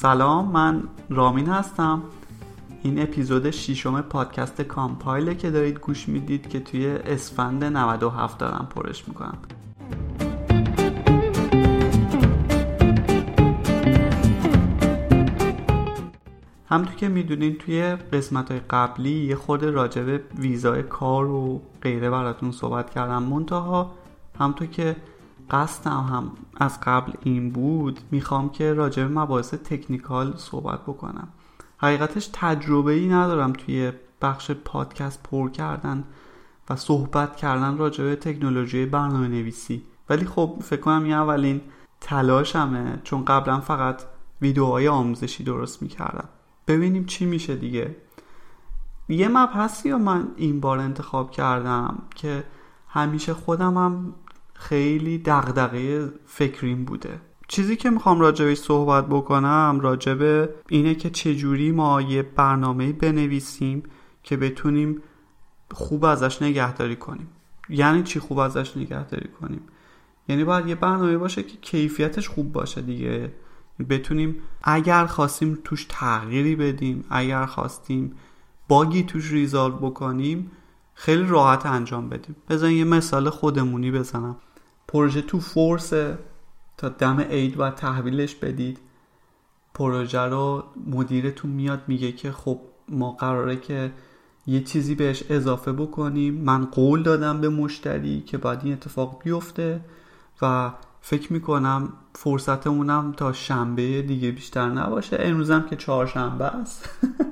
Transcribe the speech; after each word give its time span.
سلام 0.00 0.48
من 0.52 0.82
رامین 1.10 1.46
هستم. 1.46 2.02
این 2.82 3.02
اپیزود 3.02 3.50
شیشم 3.50 4.00
پادکست 4.00 4.62
کامپایله 4.62 5.34
که 5.34 5.50
دارید 5.50 5.78
گوش 5.78 6.08
می‌دید 6.08 6.48
که 6.48 6.60
توی 6.60 6.86
اسفند 6.86 7.64
97 7.64 8.38
دارم 8.38 8.68
پرش 8.74 9.08
می‌کنم. 9.08 9.38
همطور 16.68 16.94
که 16.94 17.08
می‌دونین 17.08 17.54
توی 17.54 17.82
قسمت 17.82 18.50
های 18.50 18.60
قبلی 18.70 19.24
یه 19.24 19.36
خود 19.36 19.64
راجب 19.64 20.20
ویزای 20.38 20.82
کار 20.82 21.26
و 21.26 21.62
غیره 21.82 22.10
براتون 22.10 22.52
صحبت 22.52 22.90
کردم. 22.90 23.22
منتها 23.22 23.90
همطور 24.38 24.66
که 24.66 24.96
قصدم 25.50 26.06
هم 26.12 26.30
از 26.58 26.80
قبل 26.80 27.12
این 27.22 27.50
بود 27.50 28.00
می‌خوام 28.10 28.50
که 28.50 28.72
راجب 28.72 29.18
مباحث 29.18 29.54
تکنیکال 29.54 30.34
صحبت 30.36 30.82
بکنم. 30.82 31.28
حقیقتش 31.78 32.30
تجربه 32.32 32.92
ای 32.92 33.08
ندارم 33.08 33.52
توی 33.52 33.92
بخش 34.22 34.50
پادکست 34.50 35.22
پر 35.22 35.50
کردن 35.50 36.04
و 36.70 36.76
صحبت 36.76 37.36
کردن 37.36 37.78
راجع 37.78 38.14
تکنولوژی 38.14 38.86
برنامه 38.86 39.28
نویسی 39.28 39.82
ولی 40.08 40.24
خب 40.24 40.56
فکر 40.62 40.80
کنم 40.80 41.04
این 41.04 41.12
اولین 41.12 41.60
تلاشمه 42.00 43.00
چون 43.04 43.24
قبلا 43.24 43.60
فقط 43.60 44.02
ویدیوهای 44.42 44.88
آموزشی 44.88 45.44
درست 45.44 45.82
می‌کردم. 45.82 46.28
ببینیم 46.66 47.04
چی 47.04 47.26
میشه 47.26 47.56
دیگه. 47.56 47.96
یه 49.08 49.28
مبحثی 49.28 49.90
رو 49.90 49.98
من 49.98 50.28
این 50.36 50.60
بار 50.60 50.78
انتخاب 50.78 51.30
کردم 51.30 52.02
که 52.14 52.44
همیشه 52.88 53.34
خودم 53.34 53.76
هم 53.76 54.14
خیلی 54.58 55.18
دغدغه 55.18 56.12
فکریم 56.26 56.84
بوده. 56.84 57.20
چیزی 57.48 57.76
که 57.76 57.90
می‌خوام 57.90 58.20
راجبش 58.20 58.58
صحبت 58.58 59.06
بکنم 59.06 59.78
راجب 59.82 60.48
اینه 60.68 60.94
که 60.94 61.10
چجوری 61.10 61.72
ما 61.72 62.00
یه 62.00 62.22
برنامه 62.22 62.92
بنویسیم 62.92 63.82
که 64.22 64.36
بتونیم 64.36 65.02
خوب 65.70 66.04
ازش 66.04 66.42
نگهداری 66.42 66.96
کنیم. 66.96 67.28
یعنی 67.68 68.02
چی 68.02 68.20
خوب 68.20 68.38
ازش 68.38 68.76
نگهداری 68.76 69.28
کنیم؟ 69.28 69.60
یعنی 70.28 70.44
باید 70.44 70.66
یه 70.66 70.74
برنامه 70.74 71.18
باشه 71.18 71.42
که 71.42 71.56
کیفیتش 71.56 72.28
خوب 72.28 72.52
باشه 72.52 72.82
دیگه. 72.82 73.32
بتونیم 73.90 74.36
اگر 74.62 75.06
خواستیم 75.06 75.58
توش 75.64 75.86
تغییری 75.88 76.56
بدیم 76.56 77.04
اگر 77.10 77.46
خواستیم 77.46 78.14
باگی 78.68 79.02
توش 79.02 79.32
ریزالو 79.32 79.76
بکنیم 79.76 80.50
خیلی 80.94 81.26
راحت 81.26 81.66
انجام 81.66 82.08
بدیم. 82.08 82.36
بزن 82.48 82.70
یه 82.70 82.84
مثال 82.84 83.30
خودمونی 83.30 83.90
بزنم. 83.90 84.36
پروژه 84.88 85.22
تو 85.22 85.40
فورس 85.40 85.92
تا 86.76 86.88
دم 86.88 87.20
عید 87.20 87.60
و 87.60 87.70
تحویلش 87.70 88.34
بدید. 88.34 88.78
پروژه 89.74 90.20
رو 90.20 90.64
مدیرتون 90.86 91.50
میاد 91.50 91.82
میگه 91.86 92.12
که 92.12 92.32
خب 92.32 92.60
ما 92.88 93.12
قراره 93.12 93.56
که 93.56 93.92
یه 94.46 94.60
چیزی 94.60 94.94
بهش 94.94 95.22
اضافه 95.30 95.72
بکنیم. 95.72 96.34
من 96.34 96.64
قول 96.64 97.02
دادم 97.02 97.40
به 97.40 97.48
مشتری 97.48 98.20
که 98.20 98.38
باید 98.38 98.60
این 98.62 98.72
اتفاق 98.72 99.22
بیفته 99.24 99.80
و 100.42 100.72
فکر 101.00 101.32
می‌کنم 101.32 101.92
فرصتمونم 102.14 103.12
تا 103.16 103.32
شنبه 103.32 104.02
دیگه 104.02 104.30
بیشتر 104.30 104.68
نباشه. 104.68 105.16
امروزم 105.20 105.66
که 105.70 105.76
چهارشنبه 105.76 106.44
است 106.44 106.90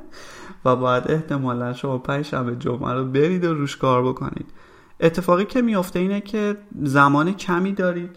و 0.64 0.76
باید 0.76 1.10
احتمالا 1.10 1.72
شما 1.72 1.98
پنج 1.98 2.24
شنبه 2.24 2.56
جمعه 2.56 2.92
رو 2.92 3.04
برید 3.04 3.44
و 3.44 3.54
روش 3.54 3.76
کار 3.76 4.08
بکنید. 4.08 4.52
اتفاقی 5.00 5.44
که 5.44 5.62
میافته 5.62 5.98
اینه 5.98 6.20
که 6.20 6.56
زمان 6.82 7.32
کمی 7.32 7.72
دارید. 7.72 8.16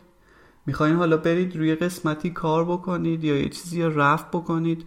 می‌خواین 0.66 0.96
حالا 0.96 1.18
برید 1.18 1.56
روی 1.56 1.76
قسمتی 1.76 2.30
کار 2.30 2.66
بکنید 2.66 3.24
یا 3.24 3.38
یه 3.38 3.50
چیزی 3.50 3.82
رفت 3.82 4.28
بکنید 4.28 4.86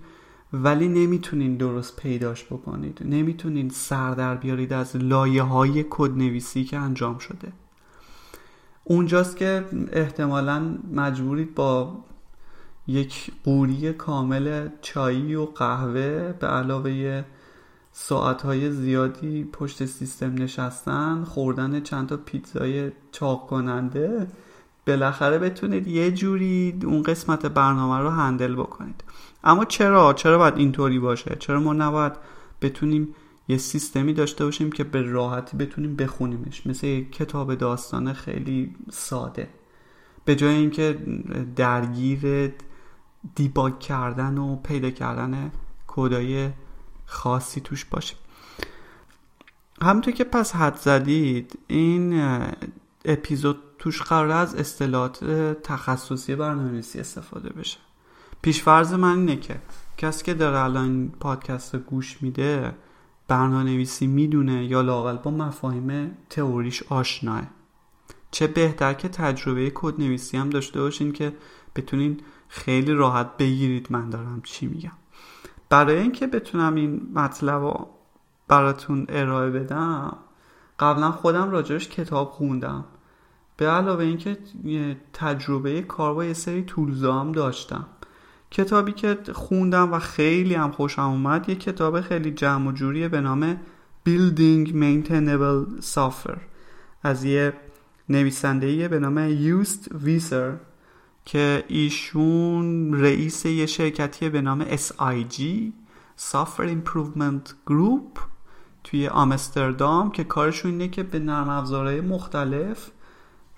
ولی 0.53 0.89
نمی‌تونین 0.89 1.57
درست 1.57 1.97
پیداش 1.97 2.45
بکنید. 2.45 2.99
نمی‌تونین 3.05 3.69
سر 3.69 4.15
در 4.15 4.35
بیارید 4.35 4.73
از 4.73 4.97
لایه 4.97 5.43
های 5.43 5.85
کد 5.91 6.11
نویسی 6.11 6.65
که 6.65 6.79
انجام 6.79 7.19
شده. 7.19 7.53
اونجاست 8.85 9.37
که 9.37 9.65
احتمالا 9.93 10.79
مجبورید 10.95 11.55
با 11.55 12.05
یک 12.87 13.33
قوری 13.45 13.93
کامل 13.93 14.69
چایی 14.81 15.35
و 15.35 15.45
قهوه 15.45 16.35
به 16.41 16.47
علاوه 16.47 17.25
ساعتهای 17.93 18.71
زیادی 18.71 19.45
پشت 19.45 19.85
سیستم 19.87 20.35
نشستن 20.35 21.25
خوردن 21.25 21.81
چند 21.81 22.09
تا 22.09 22.17
پیتزای 22.17 22.93
چاق 23.13 23.47
کننده 23.47 24.27
بالاخره 24.87 25.39
بتونید 25.39 25.87
یه 25.87 26.11
جوری 26.11 26.79
اون 26.85 27.03
قسمت 27.03 27.47
برنامه 27.47 27.99
رو 27.99 28.11
هندل 28.11 28.55
بکنید. 28.55 29.05
اما 29.45 29.65
چرا؟ 29.65 30.13
چرا 30.13 30.39
باید 30.39 30.57
اینطوری 30.57 30.99
باشه؟ 30.99 31.37
چرا 31.39 31.61
ما 31.61 31.73
نباید 31.73 32.13
بتونیم 32.63 33.15
یه 33.49 33.59
سیستمی 33.59 34.13
داشته 34.13 34.45
باشیم 34.45 34.73
که 34.73 34.85
به 34.85 35.03
راحتی 35.03 35.57
بتونیم 35.57 35.97
بخونیمش؟ 35.97 36.67
مثل 36.67 36.87
یه 36.87 37.05
کتاب 37.05 37.55
داستان 37.55 38.13
خیلی 38.13 38.75
ساده. 38.91 39.49
به 40.25 40.37
جای 40.37 40.55
اینکه 40.55 40.99
درگیر 41.57 42.53
دیباگ 43.35 43.79
کردن 43.79 44.39
و 44.39 44.57
پیدا 44.57 44.91
کردن 44.91 45.53
کدای 45.87 46.51
خاصی 47.13 47.61
توش 47.61 47.85
باشیم 47.85 48.19
همونطور 49.83 50.15
که 50.15 50.25
پس 50.25 50.55
حد 50.57 50.77
زدید 50.77 51.59
این 51.67 52.23
اپیزود 53.05 53.59
توش 53.79 54.03
قرار 54.03 54.31
از 54.31 54.55
اصطلاحات 54.55 55.25
تخصصی 55.63 56.37
برنامه‌نویسی 56.37 57.01
استفاده 57.01 57.49
بشه. 57.49 57.79
پیشفرض 58.43 58.93
من 58.93 59.19
اینه 59.19 59.37
که 59.37 59.61
کسی 59.97 60.25
که 60.25 60.35
داره 60.35 60.59
الان 60.59 61.13
پادکست 61.21 61.75
رو 61.75 61.81
گوش 61.81 62.23
میده 62.23 62.75
برنامه 63.29 63.71
نویسی 63.71 64.07
می‌دونه 64.07 64.65
یا 64.65 64.81
لاقل 64.81 65.17
با 65.17 65.31
مفاهیم 65.31 66.17
تئوریش 66.31 66.83
آشناه. 66.83 67.43
چه 68.31 68.47
بهتر 68.47 68.95
که 68.95 69.09
تجربه 69.09 69.73
کد 69.75 70.01
نویسی 70.01 70.37
هم 70.37 70.51
داشته 70.51 70.81
باشین 70.81 71.13
که 71.13 71.33
بتونین 71.77 72.21
خیلی 72.49 72.93
راحت 72.93 73.37
بگیرید. 73.37 73.87
من 73.91 74.11
دارم 74.11 74.41
چی 74.45 74.67
میگم. 74.67 75.02
برای 75.73 75.99
اینکه 75.99 76.27
بتونم 76.27 76.75
این 76.75 77.09
مطلب 77.15 77.63
رو 77.63 77.89
براتون 78.49 79.07
ارائه 79.09 79.51
بدم 79.51 80.17
قبلا 80.79 81.11
خودم 81.11 81.51
راجعش 81.51 81.89
کتاب 81.89 82.31
خوندم. 82.31 82.85
به 83.57 83.69
علاوه 83.69 84.05
اینکه 84.05 84.39
تجربه 85.13 85.83
کار 85.83 86.15
با 86.15 86.25
یه 86.25 86.33
سری 86.33 86.63
تولزا 86.63 87.21
هم 87.21 87.33
داشتم. 87.33 87.87
کتابی 88.51 88.93
که 88.93 89.19
خوندم 89.33 89.93
و 89.93 89.99
خیلی 89.99 90.55
هم 90.55 90.71
خوشم 90.71 91.03
اومد 91.03 91.49
یه 91.49 91.55
کتاب 91.55 92.01
خیلی 92.01 92.31
جمع 92.31 92.69
و 92.69 92.73
جوریه 92.73 93.09
به 93.09 93.21
نام 93.21 93.57
Building 94.09 94.69
Maintainable 94.69 95.83
Software. 95.95 96.41
از 97.03 97.25
یه 97.25 97.53
نویسنده 98.09 98.89
به 98.89 98.99
نام 98.99 99.19
یوست 99.19 99.89
ویسر 99.95 100.53
که 101.25 101.65
ایشون 101.69 102.95
رئیس 103.01 103.45
یه 103.47 103.67
شرکتی 103.67 104.29
به 104.29 104.41
نام 104.41 104.65
SIG 104.65 105.43
Software 106.31 106.69
Improvement 106.69 107.71
Group 107.71 108.21
توی 108.85 109.09
آمستردام 109.09 110.11
که 110.11 110.25
کارشون 110.25 110.71
اینه 110.71 110.89
که 110.89 111.03
به 111.03 111.19
نرم 111.19 111.49
افزارهای 111.49 112.01
مختلف 112.01 112.91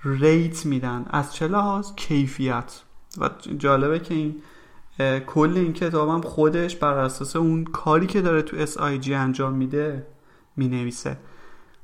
ریت 0.04 0.66
میدن. 0.66 1.06
از 1.10 1.34
چه 1.34 1.48
لحاظ؟ 1.48 1.92
کیفیت. 1.96 2.82
و 3.18 3.30
جالبه 3.58 3.98
که 3.98 4.14
این 4.14 4.42
کل 5.26 5.52
این 5.56 5.72
کتابم 5.72 6.20
خودش 6.20 6.76
بر 6.76 6.98
اساس 6.98 7.36
اون 7.36 7.64
کاری 7.64 8.06
که 8.06 8.22
داره 8.22 8.42
تو 8.42 8.66
SIG 8.66 9.10
انجام 9.10 9.52
میده 9.52 10.06
می‌نویسه. 10.56 11.16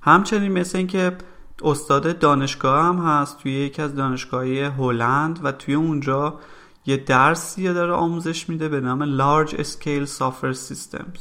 همچنین 0.01 0.53
مثل 0.53 0.79
اینکه 0.79 1.17
استاد 1.65 2.19
دانشگاه 2.19 2.85
هم 2.85 2.99
هست 2.99 3.39
توی 3.39 3.53
یکی 3.53 3.83
از 3.83 3.95
دانشگاهی 3.95 4.63
هلند 4.63 5.41
و 5.43 5.53
توی 5.53 5.75
اونجا 5.75 6.39
یه 6.87 6.97
درسی 6.97 7.73
داره 7.73 7.93
آموزش 7.93 8.49
میده 8.49 8.69
به 8.69 8.81
نام 8.81 9.19
Large 9.19 9.51
Scale 9.51 10.09
Software 10.19 10.57
Systems. 10.69 11.21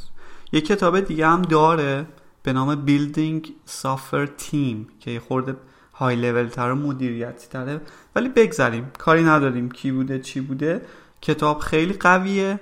یه 0.52 0.62
کتاب 0.62 1.00
دیگه 1.00 1.28
هم 1.28 1.42
داره 1.42 2.08
به 2.44 2.54
نام 2.54 2.86
Building 2.88 3.48
Software 3.82 4.30
Team 4.44 4.76
که 5.00 5.12
یه 5.12 5.20
خورده 5.20 5.56
های 5.94 6.16
لول 6.16 6.48
تر 6.48 6.72
و 6.72 6.76
مدیریتی 6.76 7.48
تره. 7.48 7.82
ولی 8.16 8.30
بگذاریم 8.30 8.92
کاری 8.98 9.24
نداریم 9.24 9.72
کی 9.72 9.92
بوده 9.92 10.20
چی 10.20 10.42
بوده. 10.42 10.82
کتاب 11.22 11.60
خیلی 11.60 11.94
قویه 11.94 12.60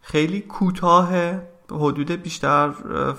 خیلی 0.00 0.40
کوتاهه. 0.40 1.48
حدود 1.70 2.10
بیشتر 2.10 2.70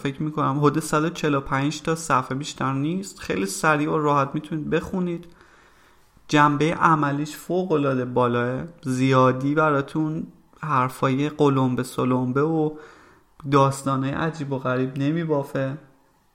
فکر 0.03 0.23
می‌کنم 0.23 0.59
حدود 0.59 0.79
145 0.79 1.81
تا 1.81 1.95
صفحه 1.95 2.37
بیشتر 2.37 2.73
نیست. 2.73 3.19
خیلی 3.19 3.45
سریع 3.45 3.91
و 3.91 3.97
راحت 3.97 4.29
می‌تونید 4.33 4.69
بخونید. 4.69 5.25
جنبه 6.27 6.73
عملیش 6.73 7.35
فوق 7.35 7.71
العاده 7.71 8.05
بالاه. 8.05 8.63
زیادی 8.81 9.55
براتون 9.55 10.27
حرفای 10.61 11.29
قلمبه 11.29 11.83
سلمبه 11.83 12.41
و 12.41 12.71
داستانه 13.51 14.15
عجیب 14.15 14.51
و 14.51 14.57
غریب 14.57 14.97
نمیبافه. 14.97 15.77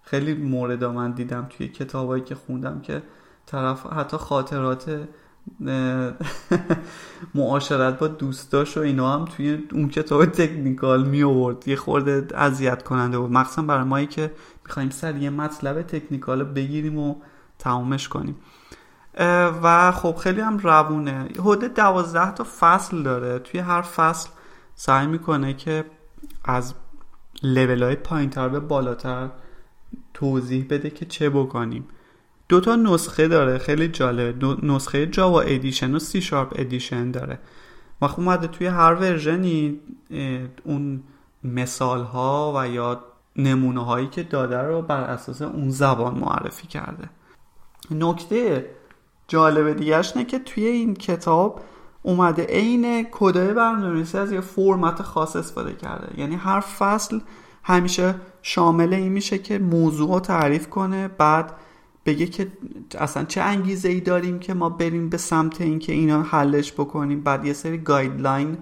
خیلی 0.03 0.35
مورد 0.35 0.85
من 0.85 1.13
دیدم 1.13 1.47
توی 1.51 1.69
کتابایی 1.69 2.23
که 2.25 2.35
خوندم 2.35 2.81
که 2.81 3.03
طرف 3.47 3.87
حتی 3.87 4.17
خاطرات 4.17 5.09
معاشرت 7.35 7.99
با 7.99 8.09
دوستاش 8.09 8.77
و 8.77 8.81
اینا 8.81 9.15
هم 9.15 9.25
توی 9.25 9.63
اون 9.73 9.89
کتاب 9.89 10.27
تکنیکال 10.27 11.09
می 11.09 11.23
آورد. 11.23 11.69
یه 11.69 11.77
خورده 11.77 12.27
اذیت 12.37 12.83
کننده 12.83 13.19
بود. 13.19 13.33
مخصوصا 13.33 13.63
برای 13.63 13.85
مایی 13.85 14.07
که 14.07 14.31
می‌خوایم 14.65 14.91
سر 14.91 15.17
یه 15.17 15.31
مطلب 15.31 15.83
تکنیکال 15.83 16.45
بگیریم 16.45 16.99
و 16.99 17.15
تمامش 17.59 18.09
کنیم. 18.09 18.37
و 19.63 19.93
خب 19.93 20.17
خیلی 20.17 20.41
هم 20.41 20.59
روونه. 20.59 21.29
حدود 21.39 21.75
دوازده 21.75 22.35
تا 22.35 22.47
فصل 22.61 23.03
داره. 23.03 23.39
توی 23.39 23.61
هر 23.61 23.83
فصل 23.83 24.29
سعی 24.75 25.07
می‌کنه 25.07 25.55
که 25.55 25.85
از 26.45 26.75
لیول 27.43 27.83
های 27.83 27.97
پایین 27.97 28.31
تر 28.31 28.49
به 28.49 28.61
بالاتر 28.61 29.31
توضیح 30.15 30.67
بده 30.71 30.91
که 30.91 31.07
چه 31.07 31.31
بکنیم. 31.31 31.89
دو 32.49 32.61
تا 32.61 32.77
نسخه 32.77 33.29
داره 33.29 33.59
خیلی 33.59 33.89
جالبه 33.89 34.57
نسخه 34.63 35.07
Java 35.07 35.41
edition 35.41 35.95
و 35.95 35.99
سی 35.99 36.21
شارپ 36.21 36.53
ادیشن 36.57 37.11
داره. 37.11 37.39
و 38.03 38.09
خب 38.09 38.21
اومده 38.21 38.47
توی 38.47 38.67
هر 38.67 38.95
version 38.95 39.70
ی 39.70 39.81
اون 40.65 41.03
مثال 41.45 42.03
ها 42.03 42.53
و 42.57 42.69
یا 42.69 43.05
نمونه 43.37 43.85
هایی 43.85 44.07
که 44.07 44.23
داده 44.23 44.59
رو 44.59 44.83
بر 44.83 45.01
اساس 45.01 45.43
اون 45.43 45.71
زبان 45.71 46.19
معرفی 46.19 46.67
کرده. 46.67 47.09
نکته 47.91 48.71
جالب 49.29 49.77
دیگرش 49.77 50.17
اینه 50.17 50.25
که 50.25 50.39
توی 50.39 50.65
این 50.65 50.95
کتاب 50.95 51.61
اومده 52.03 52.43
عین 52.43 53.07
کدای 53.13 53.55
برنامه‌نویسی 53.55 54.19
از 54.19 54.33
یه 54.33 54.41
فرمت 54.41 55.03
خاص 55.03 55.37
استفاده 55.37 55.73
کرده. 55.73 56.21
یعنی 56.21 56.35
هر 56.35 56.61
فصل 56.61 57.21
همیشه 57.63 58.15
شامل 58.43 58.95
این 58.95 59.13
میشه 59.13 59.39
که 59.39 59.59
موضوع 59.59 60.15
رو 60.15 60.21
تعریف 60.21 60.69
کنه 60.69 61.09
بعد 61.09 61.53
بگه 62.07 62.27
که 62.27 62.53
اصلا 62.99 63.25
چه 63.25 63.41
انگیزه 63.41 63.89
ای 63.89 64.01
داریم 64.01 64.39
که 64.39 64.55
ما 64.55 64.69
بریم 64.69 65.09
به 65.09 65.17
سمت 65.17 65.61
اینکه 65.61 65.93
اینا 65.93 66.23
حلش 66.23 66.73
بکنیم. 66.73 67.21
بعد 67.21 67.45
یه 67.45 67.53
سری 67.53 67.79
guideline 67.79 68.59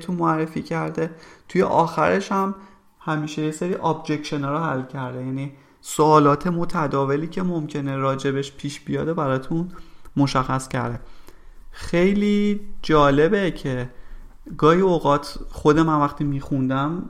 توش 0.00 0.12
معرفی 0.12 0.62
کرده. 0.62 1.10
توی 1.48 1.62
آخرش 1.62 2.32
هم 2.32 2.54
همیشه 3.00 3.42
یه 3.42 3.50
سری 3.50 3.74
objection 3.74 4.44
ها 4.44 4.52
رو 4.52 4.58
حل 4.58 4.82
کرده. 4.82 5.18
یعنی 5.18 5.52
سوالات 5.80 6.46
متداولی 6.46 7.26
که 7.26 7.42
ممکنه 7.42 7.96
راجبش 7.96 8.52
پیش 8.52 8.80
بیاده 8.80 9.14
براتون 9.14 9.68
مشخص 10.16 10.68
کرده. 10.68 11.00
خیلی 11.70 12.60
جالبه 12.82 13.50
که 13.50 13.90
گاهی 14.58 14.80
اوقات 14.80 15.38
خودم 15.50 15.86
من 15.86 16.00
وقتی 16.00 16.24
میخوندم 16.24 17.02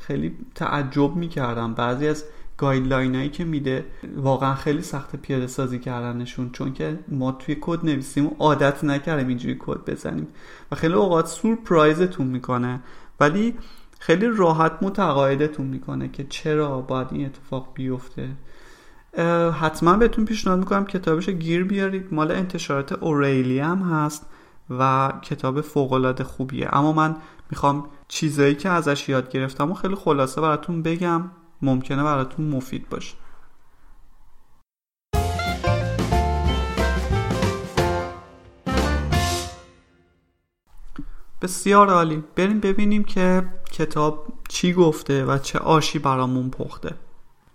خیلی 0.00 0.36
تعجب 0.54 1.16
می‌کردم. 1.16 1.74
بعضی 1.74 2.08
از 2.08 2.24
guideline 2.60 3.14
هایی 3.14 3.28
که 3.28 3.44
میده 3.44 3.84
واقعا 4.16 4.54
خیلی 4.54 4.82
سخت 4.82 5.16
پیاده 5.16 5.46
سازی 5.46 5.78
کردنشون 5.78 6.50
چون 6.50 6.72
که 6.72 6.98
ما 7.08 7.32
توی 7.32 7.56
کد 7.60 7.84
نویسیم 7.84 8.26
و 8.26 8.30
عادت 8.38 8.84
نکردیم 8.84 9.28
اینجوری 9.28 9.56
کد 9.58 9.90
بزنیم. 9.90 10.28
و 10.72 10.74
خیلی 10.74 10.94
اوقات 10.94 11.26
سورپرایزتون 11.26 12.26
می‌کنه 12.26 12.80
ولی 13.20 13.54
خیلی 13.98 14.26
راحت 14.26 14.72
متقاعدتون 14.82 15.66
می‌کنه 15.66 16.08
که 16.08 16.24
چرا 16.28 16.80
باید 16.80 17.08
این 17.10 17.26
اتفاق 17.26 17.68
بیفته. 17.74 18.28
حتما 19.60 19.96
بهتون 19.96 20.24
پیشنهاد 20.24 20.58
می‌کنم 20.58 20.84
کتابش 20.84 21.28
گیر 21.28 21.64
بیارید. 21.64 22.14
مال 22.14 22.32
انتشارات 22.32 22.92
O'Reilly 22.92 23.58
هم 23.58 23.78
هست 23.78 24.26
و 24.78 25.12
کتاب 25.22 25.60
فوقالعاده 25.60 26.24
خوبیه. 26.24 26.68
اما 26.72 26.92
من 26.92 27.16
می‌خوام 27.50 27.86
چیزایی 28.08 28.54
که 28.54 28.68
ازش 28.68 29.08
یاد 29.08 29.30
گرفتم 29.30 29.70
و 29.70 29.74
خیلی 29.74 29.94
خلاصه 29.94 30.40
براتون 30.40 30.82
بگم. 30.82 31.30
ممکنه 31.62 32.02
براتون 32.02 32.46
مفید 32.46 32.88
باشه. 32.88 33.14
بسیار 41.42 41.90
عالی. 41.90 42.24
بریم 42.36 42.60
ببینیم 42.60 43.04
که 43.04 43.42
کتاب 43.72 44.26
چی 44.48 44.72
گفته 44.72 45.24
و 45.24 45.38
چه 45.38 45.58
آشی 45.58 45.98
برامون 45.98 46.50
پخته. 46.50 46.94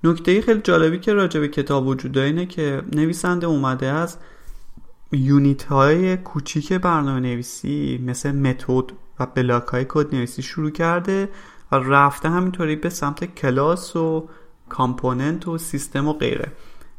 نکته 0.04 0.42
خیلی 0.42 0.62
جالبی 0.62 1.00
که 1.00 1.14
راجع 1.14 1.40
به 1.40 1.48
کتاب 1.48 1.88
وجود 1.88 2.12
داره 2.12 2.28
اینه 2.28 2.46
که 2.46 2.82
نویسنده 2.92 3.48
اومده 3.48 3.88
از 3.88 4.18
unit 5.12 5.64
های 5.64 6.18
کوچیک 6.18 6.74
برنامه 6.74 7.20
نویسی 7.20 8.04
مثل 8.06 8.32
متد 8.32 8.92
و 9.20 9.26
block 9.26 9.64
های 9.64 9.86
کد 9.90 10.16
نویسی 10.16 10.42
شروع 10.42 10.70
کرده 10.72 11.30
و 11.72 11.76
رفته 11.76 12.30
همینطوری 12.30 12.76
به 12.76 12.90
سمت 12.90 13.36
کلاس 13.36 13.96
و 13.96 14.30
component 14.70 15.48
و 15.48 15.58
سیستم 15.58 16.08
و 16.08 16.14
غیره. 16.14 16.52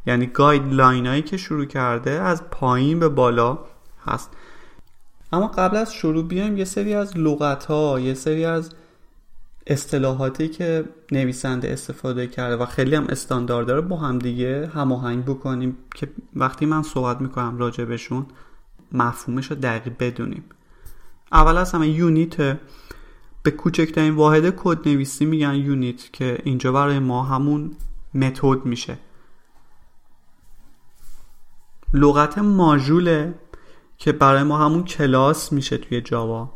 یعنی 0.07 0.27
guideline 0.27 1.07
هایی 1.07 1.23
که 1.23 1.37
شروع 1.37 1.65
کرده 1.65 2.11
از 2.11 2.51
پایین 2.51 3.01
به 3.01 3.09
بالا 3.09 3.59
هست. 4.07 4.31
اما 5.33 5.47
قبل 5.47 5.77
از 5.77 5.95
شروع 5.95 6.25
بیایم 6.25 6.57
یه 6.57 6.65
سری 6.65 6.95
از 6.95 7.17
لغت 7.17 7.65
ها 7.65 8.01
یه 8.01 8.15
سری 8.15 8.45
از 8.45 8.71
اصطلاحاتی 9.67 10.49
که 10.49 10.85
نویسنده 11.13 11.73
استفاده 11.73 12.27
کرده 12.27 12.57
و 12.57 12.67
خیلی 12.67 12.95
هم 12.95 13.07
استاندارد 13.07 13.67
داره 13.67 13.81
با 13.81 13.97
هم 13.97 14.19
دیگه 14.19 14.71
هماهنگ 14.75 15.25
بکنیم 15.25 15.77
که 15.95 16.09
وقتی 16.37 16.67
من 16.67 16.83
صحبت 16.83 17.21
می‌کنم 17.21 17.59
راجع 17.59 17.85
بهشون 17.85 18.27
مفهومش 18.93 19.51
رو 19.51 19.57
دقیق 19.57 19.93
بدونیم. 19.99 20.45
اول 21.33 21.57
از 21.57 21.73
همه 21.73 21.89
یونیت 21.89 22.59
به 23.47 23.53
کوچکترین 23.53 24.15
واحد 24.15 24.55
کد 24.57 24.89
نویسی 24.89 25.25
میگن 25.25 25.55
یونیت 25.55 26.13
که 26.13 26.39
اینجا 26.45 26.73
برای 26.73 26.99
ما 26.99 27.23
همون 27.23 27.77
متد 28.15 28.65
میشه. 28.65 28.99
لغت 31.95 32.39
ماژوله 32.39 33.35
که 33.99 34.13
برای 34.13 34.43
ما 34.43 34.59
همون 34.59 34.85
کلاس 34.85 35.53
میشه 35.53 35.79
توی 35.79 36.01
جاوا. 36.01 36.53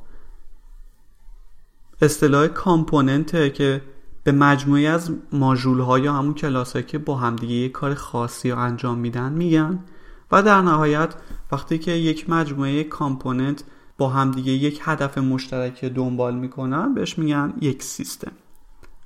اصطلاح 2.02 2.46
کامپوننته 2.46 3.50
که 3.50 3.82
به 4.24 4.32
مجموعی 4.32 4.86
از 4.86 5.10
ماژول 5.32 5.80
ها 5.80 5.98
یا 5.98 6.12
همون 6.12 6.34
کلاس 6.34 6.76
که 6.76 6.98
با 6.98 7.16
همدیگه 7.16 7.54
یک 7.54 7.72
کار 7.72 7.94
خاصی 7.94 8.50
رو 8.50 8.58
انجام 8.58 8.98
میدن 8.98 9.32
میگن 9.32 9.84
و 10.32 10.42
در 10.42 10.62
نهایت 10.62 11.14
وقتی 11.52 11.78
که 11.78 11.92
یک 11.92 12.30
مجموعه 12.30 12.84
component 12.84 13.64
با 14.00 14.08
همدیگه 14.08 14.52
یک 14.52 14.80
هدف 14.84 15.18
مشترک 15.18 15.84
دنبال 15.84 16.34
می‌کنن 16.34 16.94
بهش 16.94 17.18
میگن 17.18 17.52
یک 17.60 17.82
سیستم. 17.82 18.32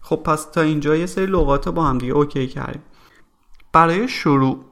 خب 0.00 0.16
پس 0.16 0.44
تا 0.44 0.60
اینجا 0.60 0.96
یه 0.96 1.06
سری 1.06 1.26
لغات 1.26 1.68
با 1.68 1.84
همدیگه 1.84 2.12
OK 2.12 2.46
کردیم. 2.46 2.82
برای 3.72 4.08
شروع 4.08 4.64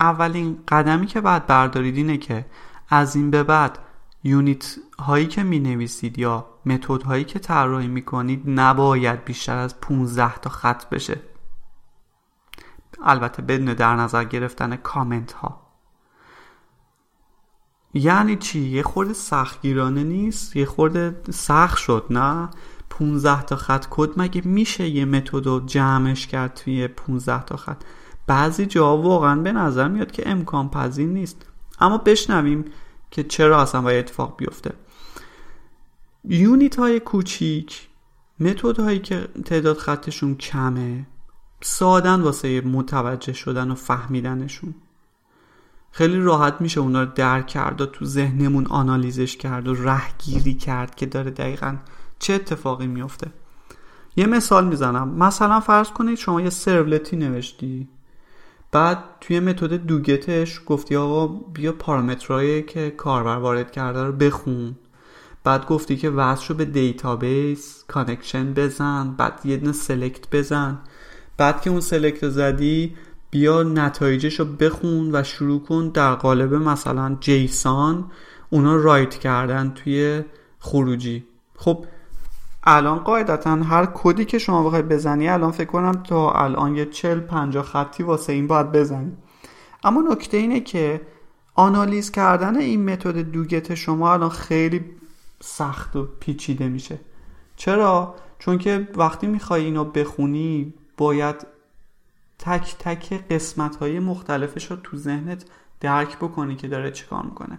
اولین 0.00 0.58
قدمی 0.68 1.06
که 1.06 1.20
باید 1.20 1.46
بردارید 1.46 1.96
اینه 1.96 2.16
که 2.16 2.46
از 2.88 3.16
این 3.16 3.30
به 3.30 3.42
بعد 3.42 3.78
unit 4.24 4.76
هایی 4.98 5.26
که 5.26 5.42
می 5.42 5.58
نویسید 5.58 6.18
یا 6.18 6.46
متد 6.66 7.02
هایی 7.02 7.24
که 7.24 7.38
طراحی 7.38 7.88
می 7.88 8.02
کنید 8.02 8.42
نباید 8.46 9.24
بیشتر 9.24 9.56
از 9.58 9.80
15 9.80 10.38
تا 10.38 10.50
خط 10.50 10.88
بشه. 10.88 11.20
البته 13.02 13.42
بدون 13.42 13.74
در 13.74 13.96
نظر 13.96 14.24
گرفتن 14.24 14.76
کامنت 14.76 15.32
ها 15.32 15.65
یعنی 17.96 18.36
چی؟ 18.36 18.60
یه 18.60 18.82
خورده 18.82 19.12
سختگیرانه 19.12 20.04
نیست؟ 20.04 20.56
یه 20.56 20.66
خورده 20.66 21.16
سخت 21.30 21.78
شد 21.78 22.04
نه؟ 22.10 22.48
15 22.90 23.42
تا 23.42 23.56
خط 23.56 23.86
کد 23.90 24.10
مگه 24.16 24.46
میشه 24.46 24.88
یه 24.88 25.04
متد 25.04 25.46
رو 25.46 25.60
جمعش 25.60 26.26
کرد 26.26 26.54
توی 26.54 26.88
15 26.88 27.44
تا 27.44 27.56
خط؟ 27.56 27.82
بعضی 28.26 28.66
جا 28.66 28.96
واقعا 28.96 29.40
به 29.40 29.52
نظر 29.52 29.88
میاد 29.88 30.10
که 30.10 30.28
امکان 30.28 30.68
پذیر 30.70 31.06
نیست. 31.06 31.46
اما 31.80 31.98
بشنویم 31.98 32.64
که 33.10 33.22
چرا 33.22 33.62
اصلا 33.62 33.82
باید 33.82 33.98
اتفاق 34.04 34.36
بیفته. 34.36 34.72
یونیت 36.24 36.78
های 36.78 37.00
کوچیک 37.00 37.88
متد 38.40 38.80
هایی 38.80 38.98
که 38.98 39.28
تعداد 39.44 39.78
خطشون 39.78 40.34
کمه 40.34 41.06
سادن 41.62 42.20
واسه 42.20 42.60
متوجه 42.60 43.32
شدن 43.32 43.70
و 43.70 43.74
فهمیدنشون. 43.74 44.74
خیلی 45.96 46.20
راحت 46.20 46.60
میشه 46.60 46.80
اونا 46.80 47.02
رو 47.02 47.08
درک 47.14 47.46
کرد 47.46 47.80
و 47.80 47.86
تو 47.86 48.04
ذهنمون 48.04 48.66
آنالیزش 48.66 49.36
کرد 49.36 49.68
و 49.68 49.74
رهگیری 49.74 50.54
کرد 50.54 50.94
که 50.94 51.06
داره 51.06 51.30
دقیقا 51.30 51.76
چه 52.18 52.34
اتفاقی 52.34 52.86
میفته. 52.86 53.30
یه 54.16 54.26
مثال 54.26 54.68
می‌زنم. 54.68 55.08
مثلا 55.08 55.60
فرض 55.60 55.90
کنید 55.90 56.18
شما 56.18 56.40
یه 56.40 56.50
سرولتی 56.50 57.16
نوشتی. 57.16 57.88
بعد 58.72 58.98
توی 59.20 59.40
متد 59.40 59.72
دوگتش 59.72 60.60
گفتی 60.66 60.96
آقا 60.96 61.26
بیا 61.26 61.72
پارامترهایی 61.72 62.62
که 62.62 62.90
کاربر 62.90 63.36
وارد 63.36 63.70
کرده 63.70 64.04
رو 64.04 64.12
بخون. 64.12 64.76
بعد 65.44 65.66
گفتی 65.66 65.96
که 65.96 66.10
وصل 66.10 66.54
به 66.54 66.64
database 66.64 67.84
connection 67.88 68.54
بزن 68.54 69.14
بعد 69.18 69.40
یه 69.44 69.56
دونه 69.56 69.72
select 69.72 70.30
بزن. 70.32 70.78
بعد 71.36 71.62
که 71.62 71.70
اون 71.70 71.80
select 71.80 72.28
زدی 72.28 72.96
بیا 73.36 73.62
نتایجش 73.62 74.40
رو 74.40 74.46
بخون 74.46 75.10
و 75.14 75.22
شروع 75.22 75.62
کن 75.62 75.88
در 75.88 76.14
قالب 76.14 76.54
مثلا 76.54 77.16
JSON 77.20 78.10
اونا 78.50 78.76
write 78.76 79.14
کردن 79.14 79.70
توی 79.74 80.24
خروجی. 80.58 81.24
خب 81.56 81.84
الان 82.64 82.98
قاعدتا 82.98 83.56
هر 83.56 83.86
کدی 83.94 84.24
که 84.24 84.38
شما 84.38 84.66
بخوای 84.66 84.82
بزنی 84.82 85.28
الان 85.28 85.50
فکر 85.50 85.66
کنم 85.66 85.92
تا 85.92 86.32
الان 86.32 86.76
یه 86.76 86.86
چل 86.86 87.20
پنجا 87.20 87.62
خطی 87.62 88.02
واسه 88.02 88.32
این 88.32 88.46
باید 88.46 88.72
بزنی. 88.72 89.12
اما 89.84 90.02
نکته 90.10 90.36
اینه 90.36 90.60
که 90.60 91.00
آنالیز 91.54 92.10
کردن 92.10 92.56
این 92.56 92.84
متد 92.90 93.18
دوگت 93.18 93.74
شما 93.74 94.12
الان 94.12 94.30
خیلی 94.30 94.84
سخت 95.40 95.96
و 95.96 96.08
پیچیده 96.20 96.68
میشه. 96.68 96.98
چرا؟ 97.56 98.14
چون 98.38 98.58
که 98.58 98.88
وقتی 98.96 99.26
می‌خوای 99.26 99.64
اینو 99.64 99.84
بخونی 99.84 100.74
باید 100.96 101.55
تک 102.38 102.76
تک 102.78 103.28
قسمت 103.30 103.76
های 103.76 103.98
مختلفش 103.98 104.70
رو 104.70 104.76
تو 104.76 104.96
ذهنت 104.96 105.44
درک 105.80 106.16
بکنی 106.16 106.56
که 106.56 106.68
داره 106.68 106.90
چیکار 106.90 107.22
می‌کنه. 107.22 107.58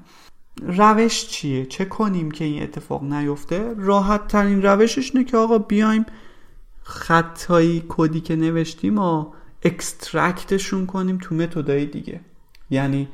روش 0.62 1.28
چیه؟ 1.28 1.66
چه 1.66 1.86
کنیم 1.86 2.32
که 2.32 2.46
این 2.46 2.64
اتفاق 2.64 3.04
نیفته؟ 3.04 3.74
راحت 3.78 4.28
ترین 4.28 4.62
روشش 4.62 5.16
نه 5.16 5.24
که 5.24 5.38
آقا 5.38 5.58
بیایم 5.58 6.06
خطایی 6.84 7.84
کدی 7.90 8.22
که 8.22 8.36
نوشتیم 8.36 9.00
و 9.00 9.26
extract 9.64 10.41
شون 10.41 10.86
کنیم 10.86 11.18
تو 11.22 11.36
متدای 11.36 11.86
دیگه. 11.86 12.22
یعنی 12.70 13.08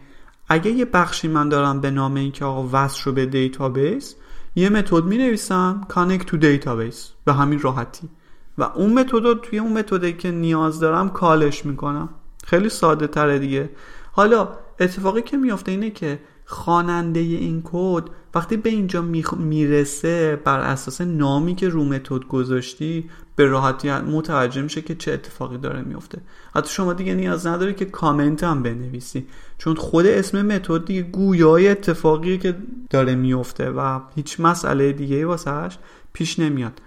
اگه 0.48 0.72
یه 0.72 0.86
بخشی 0.86 1.28
من 1.28 1.50
دارم 1.50 1.82
به 1.82 1.92
نام 1.92 2.16
اینکه 2.16 2.46
آقا 2.46 2.70
وصل 2.72 3.04
شو 3.04 3.12
به 3.12 3.26
database 3.26 4.16
یه 4.56 4.70
متد 4.70 5.04
می 5.04 5.18
نویسم 5.18 5.86
connect 5.90 6.26
to 6.26 6.38
database 6.38 7.10
به 7.26 7.34
همین 7.34 7.60
راحتی. 7.60 8.10
و 8.58 8.64
اون 8.64 8.94
متد 8.94 9.42
توی 9.42 9.60
اون 9.60 9.74
متدی 9.74 10.14
که 10.14 10.32
نیاز 10.32 10.80
دارم 10.80 11.10
call 11.10 11.47
ش 11.47 11.66
می‌کنم. 11.66 12.10
خیلی 12.46 12.70
ساده 12.70 13.08
تره 13.08 13.40
دیگه. 13.40 13.70
حالا 14.12 14.50
اتفاقی 14.80 15.22
که 15.22 15.38
میافته 15.38 15.72
اینه 15.72 15.90
که 15.90 16.20
خواننده 16.46 17.20
این 17.20 17.62
کد 17.66 18.04
وقتی 18.36 18.58
به 18.58 18.70
اینجا 18.70 19.02
می‌رسه 19.38 20.42
بر 20.46 20.60
اساس 20.60 21.02
نامی 21.02 21.56
که 21.56 21.70
رو 21.70 21.86
متد 21.86 22.26
گذاشتی 22.28 23.10
به 23.36 23.46
راحتی 23.46 23.92
متوجه 23.92 24.62
میشه 24.62 24.82
که 24.82 24.96
چه 24.96 25.12
اتفاقی 25.12 25.58
داره 25.58 25.82
میفته 25.82 26.22
حتی 26.56 26.70
شما 26.70 26.94
دیگه 26.94 27.14
نیاز 27.14 27.48
نداره 27.48 27.74
که 27.74 27.86
کامنت 27.86 28.44
هم 28.44 28.64
بنویسی. 28.64 29.28
چون 29.58 29.76
خود 29.76 30.06
اسم 30.06 30.46
متد 30.46 30.86
دیگه 30.86 31.02
گویای 31.02 31.68
اتفاقی 31.68 32.38
که 32.38 32.58
داره 32.90 33.16
میفته 33.16 33.70
و 33.70 34.00
هیچ 34.16 34.40
مسئله 34.40 34.92
دیگه 34.92 35.26
واسهش 35.26 35.78
پیش 36.14 36.40
نمیاد. 36.40 36.82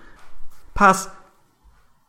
پس 0.74 1.08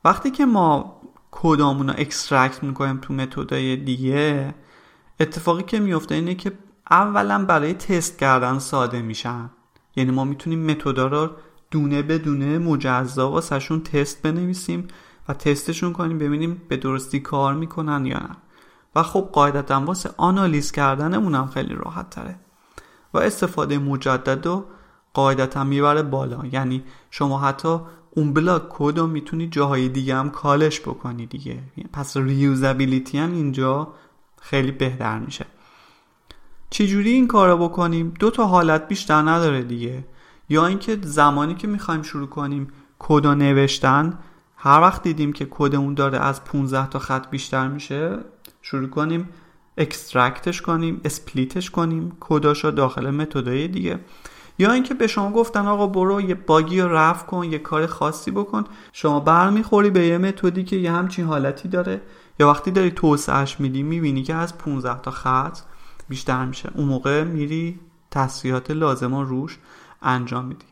وقتی 0.07 0.31
که 0.31 0.45
ما 0.45 1.01
کدامون 1.31 1.89
رو 1.89 1.95
extract 1.97 2.63
می‌کنیم 2.63 2.97
تو 2.97 3.13
متدای 3.13 3.75
دیگه 3.75 4.55
اتفاقی 5.19 5.63
که 5.63 5.79
میفته 5.79 6.15
اینه 6.15 6.35
که 6.35 6.51
اولا 6.91 7.45
برای 7.45 7.73
تست 7.73 8.19
کردن 8.19 8.59
ساده 8.59 9.01
میشن. 9.01 9.49
یعنی 9.95 10.11
ما 10.11 10.23
می‌تونیم 10.23 10.71
متدا 10.71 11.07
رو 11.07 11.29
دونه 11.71 12.01
به 12.01 12.17
دونه 12.17 12.57
مجزا 12.57 13.31
واسهشون 13.31 13.83
تست 13.83 14.21
بنویسیم 14.21 14.87
و 15.29 15.33
تستشون 15.33 15.93
کنیم 15.93 16.17
ببینیم 16.17 16.61
به 16.69 16.77
درستی 16.77 17.19
کار 17.19 17.53
می‌کنن 17.53 18.05
یا 18.05 18.17
نه. 18.17 18.37
و 18.95 19.03
خب 19.03 19.29
قاعدتا 19.33 19.81
واسه 19.81 20.09
آنالیز 20.17 20.71
کردنمون 20.71 21.35
هم 21.35 21.47
خیلی 21.47 21.75
راحت 21.75 22.09
تره. 22.09 22.35
و 23.13 23.17
استفاده 23.17 23.77
مجدد 23.77 24.47
و 24.47 24.65
قاعدتا 25.13 25.63
می‌بره 25.63 26.03
بالا. 26.03 26.45
یعنی 26.51 26.83
شما 27.11 27.39
حتی 27.39 27.79
اون 28.17 28.33
بلاک 28.33 28.65
کد 28.69 28.99
رو 28.99 29.07
می‌تونی 29.07 29.47
جاهای 29.47 29.89
دیگه 29.89 30.15
هم 30.15 30.29
کالش 30.29 30.81
بکنی 30.81 31.25
دیگه. 31.25 31.59
پس 31.93 32.17
ریوزابیلیتی 32.17 33.17
هم 33.17 33.31
اینجا 33.33 33.93
خیلی 34.41 34.71
بهتر 34.71 35.19
میشه. 35.19 35.45
چجوری 36.69 37.11
این 37.11 37.27
کار 37.27 37.49
رو 37.49 37.57
بکنیم؟ 37.57 38.13
دو 38.19 38.31
تا 38.31 38.45
حالت 38.45 38.87
بیشتر 38.87 39.21
نداره 39.21 39.63
دیگه. 39.63 40.05
یا 40.49 40.65
اینکه 40.65 40.97
زمانی 41.01 41.55
که 41.55 41.67
می‌خوایم 41.67 42.01
شروع 42.01 42.27
کنیم 42.27 42.67
کد 42.99 43.27
نوشتن 43.27 44.19
هر 44.55 44.81
وقت 44.81 45.03
دیدیم 45.03 45.33
که 45.33 45.47
کدمون 45.49 45.93
داره 45.93 46.17
از 46.17 46.43
15 46.43 46.89
تا 46.89 46.99
خط 46.99 47.29
بیشتر 47.29 47.67
میشه 47.67 48.17
شروع 48.61 48.89
کنیم 48.89 49.29
extract 49.77 50.43
ش 50.43 50.61
کنیم 50.61 51.01
split 51.05 51.51
ش 51.51 51.69
کنیم 51.69 52.17
کداشو 52.19 52.71
داخل 52.71 53.09
متدای 53.09 53.67
دیگه. 53.67 53.99
یا 54.59 54.71
اینکه 54.71 54.93
به 54.93 55.07
شما 55.07 55.31
گفتن 55.31 55.67
آقا 55.67 55.87
برو 55.87 56.21
یه 56.21 56.35
bug 56.35 56.70
ی 56.70 56.81
رو 56.81 56.93
رفع 56.93 57.25
کن 57.25 57.43
یه 57.43 57.59
کار 57.59 57.87
خاصی 57.87 58.31
بکن. 58.31 58.63
شما 58.93 59.19
برمیخوری 59.19 59.89
به 59.89 60.07
یه 60.07 60.17
متدی 60.17 60.63
که 60.63 60.75
یه 60.75 60.91
همچین 60.91 61.25
حالتی 61.25 61.67
داره. 61.67 62.01
یا 62.39 62.49
وقتی 62.49 62.71
داری 62.71 62.91
توسعهش 62.91 63.59
میدی 63.59 63.83
می‌بینی 63.83 64.23
که 64.23 64.35
از 64.35 64.57
15 64.57 65.01
تا 65.01 65.11
خط 65.11 65.59
بیشتر 66.09 66.45
میشه. 66.45 66.69
اون 66.75 66.85
موقع 66.85 67.23
میری 67.23 67.79
تصحیحات 68.11 68.71
لازم 68.71 69.15
رو 69.15 69.23
روش 69.23 69.57
انجام 70.01 70.45
میدی. 70.45 70.65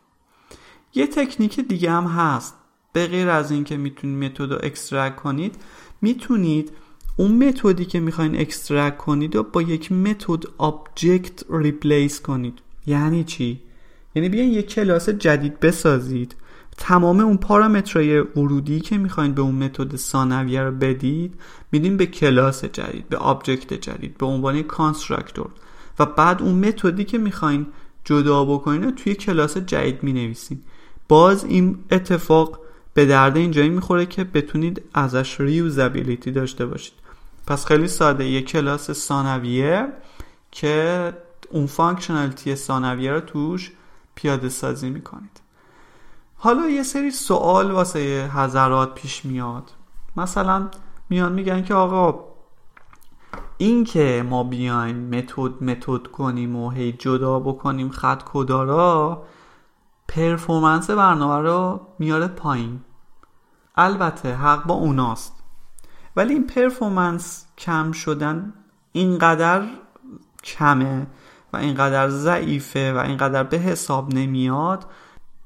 یه 0.93 1.07
تکنیک 1.07 1.59
دیگه 1.59 1.91
هم 1.91 2.03
هست. 2.07 2.55
به 2.93 3.07
غیر 3.07 3.29
از 3.29 3.51
اینکه 3.51 3.77
می‌تونید 3.77 4.23
متد 4.23 4.51
رو 4.51 4.59
extract 4.63 5.15
کنید 5.15 5.55
می‌تونید 6.01 6.71
اون 7.17 7.47
متدی 7.47 7.85
که 7.85 7.99
می‌خواین 7.99 8.39
extract 8.39 8.97
کنید 8.97 9.35
و 9.35 9.43
با 9.43 9.61
یک 9.61 9.91
method 9.91 10.43
object 10.57 11.43
replace 11.49 12.21
کنید. 12.21 12.59
یعنی 12.85 13.23
چی؟ 13.23 13.61
یعنی 14.15 14.29
بیاین 14.29 14.53
یک 14.53 14.67
کلاس 14.69 15.09
جدید 15.09 15.59
بسازید. 15.59 16.35
تمام 16.77 17.19
اون 17.19 17.37
پارامترهای 17.37 18.19
ورودی 18.19 18.79
که 18.79 18.97
می‌خواین 18.97 19.33
به 19.33 19.41
اون 19.41 19.55
متد 19.55 19.95
ثانویه 19.95 20.61
رو 20.61 20.71
بدید 20.71 21.33
میدین 21.71 21.97
به 21.97 22.05
کلاس 22.05 22.65
جدید 22.65 23.09
به 23.09 23.17
object 23.17 23.73
جدید 23.73 24.17
به 24.17 24.25
عنوان 24.25 24.61
constructor. 24.61 25.49
و 25.99 26.05
بعد 26.05 26.41
اون 26.41 26.67
متدی 26.67 27.03
که 27.03 27.17
می‌خواین 27.17 27.67
جدا 28.03 28.45
بکنین 28.45 28.83
رو 28.83 28.91
توی 28.91 29.15
کلاس 29.15 29.57
جدید 29.57 30.03
می‌نویسین. 30.03 30.61
باز 31.07 31.45
این 31.45 31.77
اتفاق 31.91 32.59
به 32.93 33.05
درد 33.05 33.37
اینجایی 33.37 33.69
می‌خوره 33.69 34.05
که 34.05 34.23
بتونید 34.23 34.81
ازش 34.93 35.39
reusability 35.39 36.31
داشته 36.31 36.65
باشید. 36.65 36.93
پس 37.47 37.65
خیلی 37.65 37.87
ساده 37.87 38.25
یه 38.25 38.41
کلاس 38.41 38.91
ثانویه 38.91 39.87
که 40.51 41.13
اون 41.49 41.65
functionality 41.65 42.55
ثانویه 42.55 43.11
رو 43.11 43.19
توش 43.19 43.71
پیاده 44.15 44.49
سازی 44.49 44.89
می‌کنید. 44.89 45.41
حالا 46.35 46.69
یه 46.69 46.83
سری 46.83 47.11
سوال 47.11 47.71
واسه 47.71 48.31
حضرات 48.33 48.95
پیش 48.95 49.25
میاد. 49.25 49.71
مثلا 50.17 50.69
میان 51.09 51.31
میگن 51.31 51.63
که 51.63 51.73
آقا 51.73 52.23
این 53.57 53.83
که 53.83 54.25
ما 54.29 54.43
بیایم 54.43 55.15
متد 55.15 55.63
متد 55.63 56.07
کنیم 56.07 56.55
و 56.55 56.69
هی 56.69 56.91
جدا 56.91 57.39
بکنیم 57.39 57.89
خط 57.89 58.23
کدارا 58.25 59.23
پرفورمنس 60.07 60.89
برنامه 60.89 61.49
رو 61.49 61.87
میاره 61.99 62.27
پایین. 62.27 62.79
البته 63.75 64.35
حق 64.35 64.65
با 64.65 64.73
اوناست. 64.73 65.33
ولی 66.15 66.33
این 66.33 66.47
پرفورمنس 66.47 67.45
کم 67.57 67.91
شدن 67.91 68.53
اینقدر 68.91 69.67
کمه 70.43 71.07
اینقدر 71.55 72.09
ضعیفه 72.09 72.93
و 72.93 72.97
اینقدر 72.97 73.43
به 73.43 73.57
حساب 73.57 74.13
نمیاد 74.13 74.85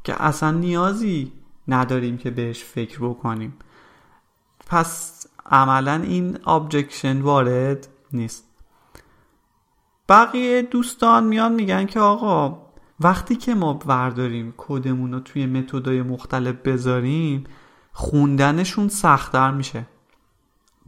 که 0.03 0.23
اصلا 0.23 0.51
نیازی 0.51 1.31
نداریم 1.67 2.17
که 2.17 2.31
بهش 2.31 2.63
فکر 2.63 2.99
بکنیم. 2.99 3.53
پس 4.67 5.25
عملا 5.45 5.93
این 5.93 6.37
ابجکشن 6.47 7.21
وارد 7.21 7.87
نیست. 8.13 8.43
بقیه 10.09 10.61
دوستان 10.61 11.23
میان 11.23 11.53
میگن 11.53 11.85
که 11.85 11.99
آقا 11.99 12.61
وقتی 12.99 13.35
که 13.35 13.55
ما 13.55 13.73
برداریم 13.73 14.53
کدمون 14.57 15.13
رو 15.13 15.19
توی 15.19 15.45
متدای 15.45 16.01
مختلف 16.01 16.55
بذاریم 16.55 17.43
خوندنشون 17.91 18.87
سختتر 18.87 19.51
میشه. 19.51 19.85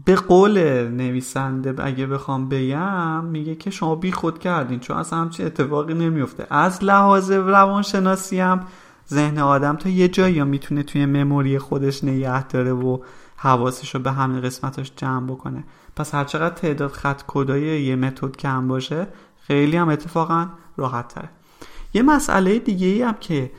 به 0.05 0.15
قول 0.15 0.60
نویسنده 0.88 1.86
اگه 1.86 2.08
بخوام 2.08 2.50
بگم 2.50 3.25
میگه 3.25 3.55
که 3.55 3.70
شما 3.70 3.96
بی 3.96 4.12
خود 4.12 4.39
کردین 4.39 4.79
چون 4.79 4.98
اصلا 4.98 5.20
همچین 5.20 5.46
اتفاقی 5.46 5.93
نمیفته. 5.93 6.48
از 6.50 6.84
لحاظ 6.84 7.31
روانشناسی 7.31 8.39
هم 8.39 8.65
ذهن 9.10 9.38
آدم 9.38 9.75
تا 9.75 9.89
یه 9.89 10.08
جایی 10.08 10.36
یا 10.36 10.46
می‌تونه 10.46 10.84
توی 10.84 11.05
مموری 11.05 11.60
خودش 11.60 12.03
نگه 12.03 12.48
داره 12.48 12.74
و 12.74 13.00
حواسش 13.36 13.96
رو 13.96 14.01
به 14.01 14.12
همه 14.12 14.41
قسمتاش 14.41 14.91
جمع 14.96 15.27
بکنه. 15.27 15.63
پس 15.96 16.15
هرچقدر 16.15 16.55
تعداد 16.55 16.91
خط 16.91 17.22
کدای 17.27 17.84
یه 17.84 17.96
متد 17.96 18.38
کم 18.38 18.67
باشه 18.67 19.08
خیلی 19.41 19.77
هم 19.77 19.89
اتفاقا 19.89 20.48
راحت 20.77 21.08
تره 21.08 21.29
یه 21.93 22.01
مسئله 22.01 22.60
دیگه 22.60 22.88
ای 22.88 23.01
هم 23.01 23.15
که 23.20 23.51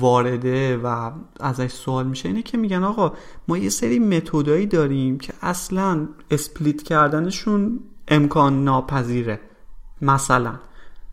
وارده 0.00 0.76
و 0.76 1.10
ازش 1.40 1.72
سوال 1.72 2.06
میشه 2.06 2.28
اینه 2.28 2.42
که 2.42 2.58
میگن 2.58 2.84
آقا 2.84 3.12
ما 3.48 3.58
یه 3.58 3.68
سری 3.68 3.98
متدایی 3.98 4.66
داریم 4.66 5.18
که 5.18 5.32
اصلا 5.42 6.08
split 6.30 6.82
کردنشون 6.82 7.80
امکان 8.08 8.64
ناپذیره. 8.64 9.40
مثلا 10.02 10.54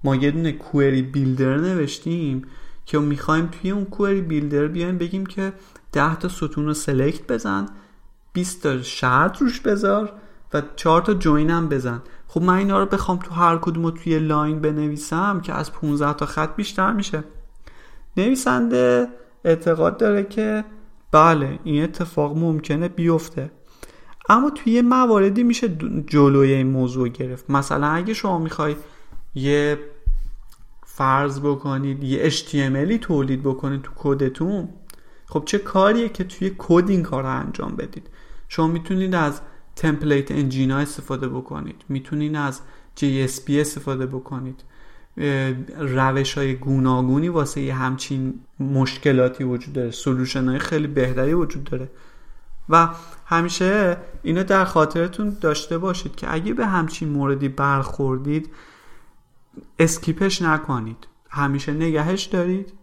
ما 0.03 0.15
یه 0.15 0.31
دونه 0.31 0.51
query 0.51 1.01
builder 1.01 1.57
نوشتیم 1.57 2.41
که 2.85 2.99
می‌خوایم 2.99 3.47
توی 3.47 3.71
اون 3.71 3.85
query 3.85 4.21
builder 4.21 4.67
بیایم 4.67 4.97
بگیم 4.97 5.25
که 5.25 5.53
10 5.91 6.15
تا 6.15 6.27
ستون 6.27 6.65
رو 6.65 6.73
select 6.73 7.31
بزن 7.31 7.65
20 8.33 8.63
تا 8.63 8.81
شرط 8.81 9.41
روش 9.41 9.59
بذار 9.59 10.13
و 10.53 10.61
4 10.75 11.01
تا 11.01 11.13
join 11.13 11.49
هم 11.49 11.69
بزن. 11.69 12.01
خب 12.27 12.41
من 12.41 12.55
اینا 12.55 12.79
رو 12.79 12.85
بخوام 12.85 13.17
تو 13.17 13.33
هر 13.33 13.57
کدوم 13.57 13.89
توی 13.89 14.19
line 14.19 14.59
بنویسم 14.61 15.39
که 15.39 15.53
از 15.53 15.71
15 15.71 16.13
تا 16.13 16.25
خط 16.25 16.55
بیشتر 16.55 16.93
میشه. 16.93 17.23
نویسنده 18.17 19.07
اعتقاد 19.45 19.97
داره 19.97 20.23
که 20.23 20.65
بله 21.11 21.59
این 21.63 21.83
اتفاق 21.83 22.37
ممکنه 22.37 22.87
بیفته. 22.87 23.51
اما 24.29 24.49
توی 24.49 24.81
مواردی 24.81 25.43
میشه 25.43 25.77
جلوی 26.07 26.53
این 26.53 26.67
موضوع 26.67 27.09
گرفت. 27.09 27.49
مثلا 27.49 27.87
اگه 27.87 28.13
شما 28.13 28.39
می‌خوای 28.39 28.75
یه 29.35 29.79
فرض 30.85 31.39
بکنید 31.39 32.03
یه 32.03 32.29
HTMLی 32.29 32.99
تولید 33.01 33.43
بکنید 33.43 33.81
تو 33.81 33.91
کدتون 33.95 34.69
خب 35.25 35.43
چه 35.45 35.57
کاریه 35.57 36.09
که 36.09 36.23
توی 36.23 36.51
کد 36.57 36.89
این 36.89 37.03
کار 37.03 37.23
رو 37.23 37.29
انجام 37.29 37.75
بدید؟ 37.75 38.09
شما 38.47 38.67
می‌تونید 38.67 39.15
از 39.15 39.41
تمپلیت 39.75 40.31
انجین 40.31 40.71
ها 40.71 40.77
استفاده 40.77 41.27
بکنید. 41.27 41.85
می‌تونید 41.89 42.35
از 42.35 42.61
JSP 42.99 43.49
استفاده 43.49 44.05
بکنید. 44.05 44.63
روش 45.77 46.37
های 46.37 46.55
گوناگونی 46.55 47.29
واسه 47.29 47.61
یه 47.61 47.75
همچین 47.75 48.39
مشکلاتی 48.59 49.43
وجود 49.43 49.73
داره. 49.73 49.91
سلوشن 49.91 50.49
های 50.49 50.59
خیلی 50.59 50.87
بهتری 50.87 51.33
وجود 51.33 51.63
داره. 51.63 51.89
و 52.69 52.89
همیشه 53.25 53.97
اینو 54.23 54.43
در 54.43 54.65
خاطرتون 54.65 55.37
داشته 55.41 55.77
باشید 55.77 56.15
که 56.15 56.33
اگه 56.33 56.53
به 56.53 56.65
همچین 56.65 57.09
موردی 57.09 57.49
برخوردید 57.49 58.49
اسکیپش 59.79 60.41
نکنید. 60.41 61.07
همیشه 61.29 61.73
نگهش 61.73 62.23
دارید. 62.23 62.73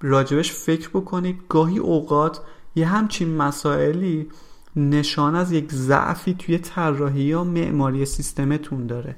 راجبش 0.00 0.52
فکر 0.52 0.88
بکنید. 0.88 1.40
گاهی 1.48 1.78
اوقات 1.78 2.40
یه 2.74 2.86
همچین 2.86 3.36
مسائلی 3.36 4.28
نشان 4.76 5.34
از 5.34 5.52
یک 5.52 5.72
ضعفی 5.72 6.34
توی 6.34 6.58
طراحی 6.58 7.22
یا 7.22 7.44
معماری 7.44 8.04
سیستمتون 8.04 8.86
داره. 8.86 9.16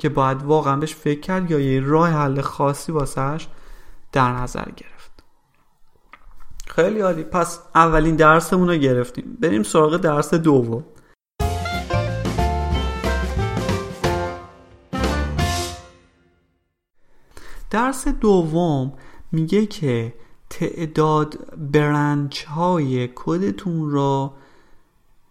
که 0.00 0.08
باید 0.08 0.42
واقعا 0.42 0.76
بهش 0.76 0.94
فکر 0.94 1.20
کرد 1.20 1.50
یا 1.50 1.60
یه 1.60 1.80
راه 1.80 2.08
حل 2.10 2.40
خاصی 2.40 2.92
واسهش 2.92 3.48
در 4.12 4.32
نظر 4.32 4.64
گرفت. 4.76 5.10
خیلی 6.66 7.00
عالی. 7.00 7.22
پس 7.22 7.60
اولین 7.74 8.16
درسمون 8.16 8.68
رو 8.68 8.76
گرفتیم. 8.76 9.38
بریم 9.40 9.62
سراغ 9.62 9.96
درس 9.96 10.34
دوم. 10.34 10.84
درس 17.70 18.08
دوم 18.08 18.92
میگه 19.32 19.66
که 19.66 20.14
تعداد 20.50 21.56
برنچ 21.56 22.44
های 22.44 23.08
کدتون 23.14 23.90
را 23.90 24.34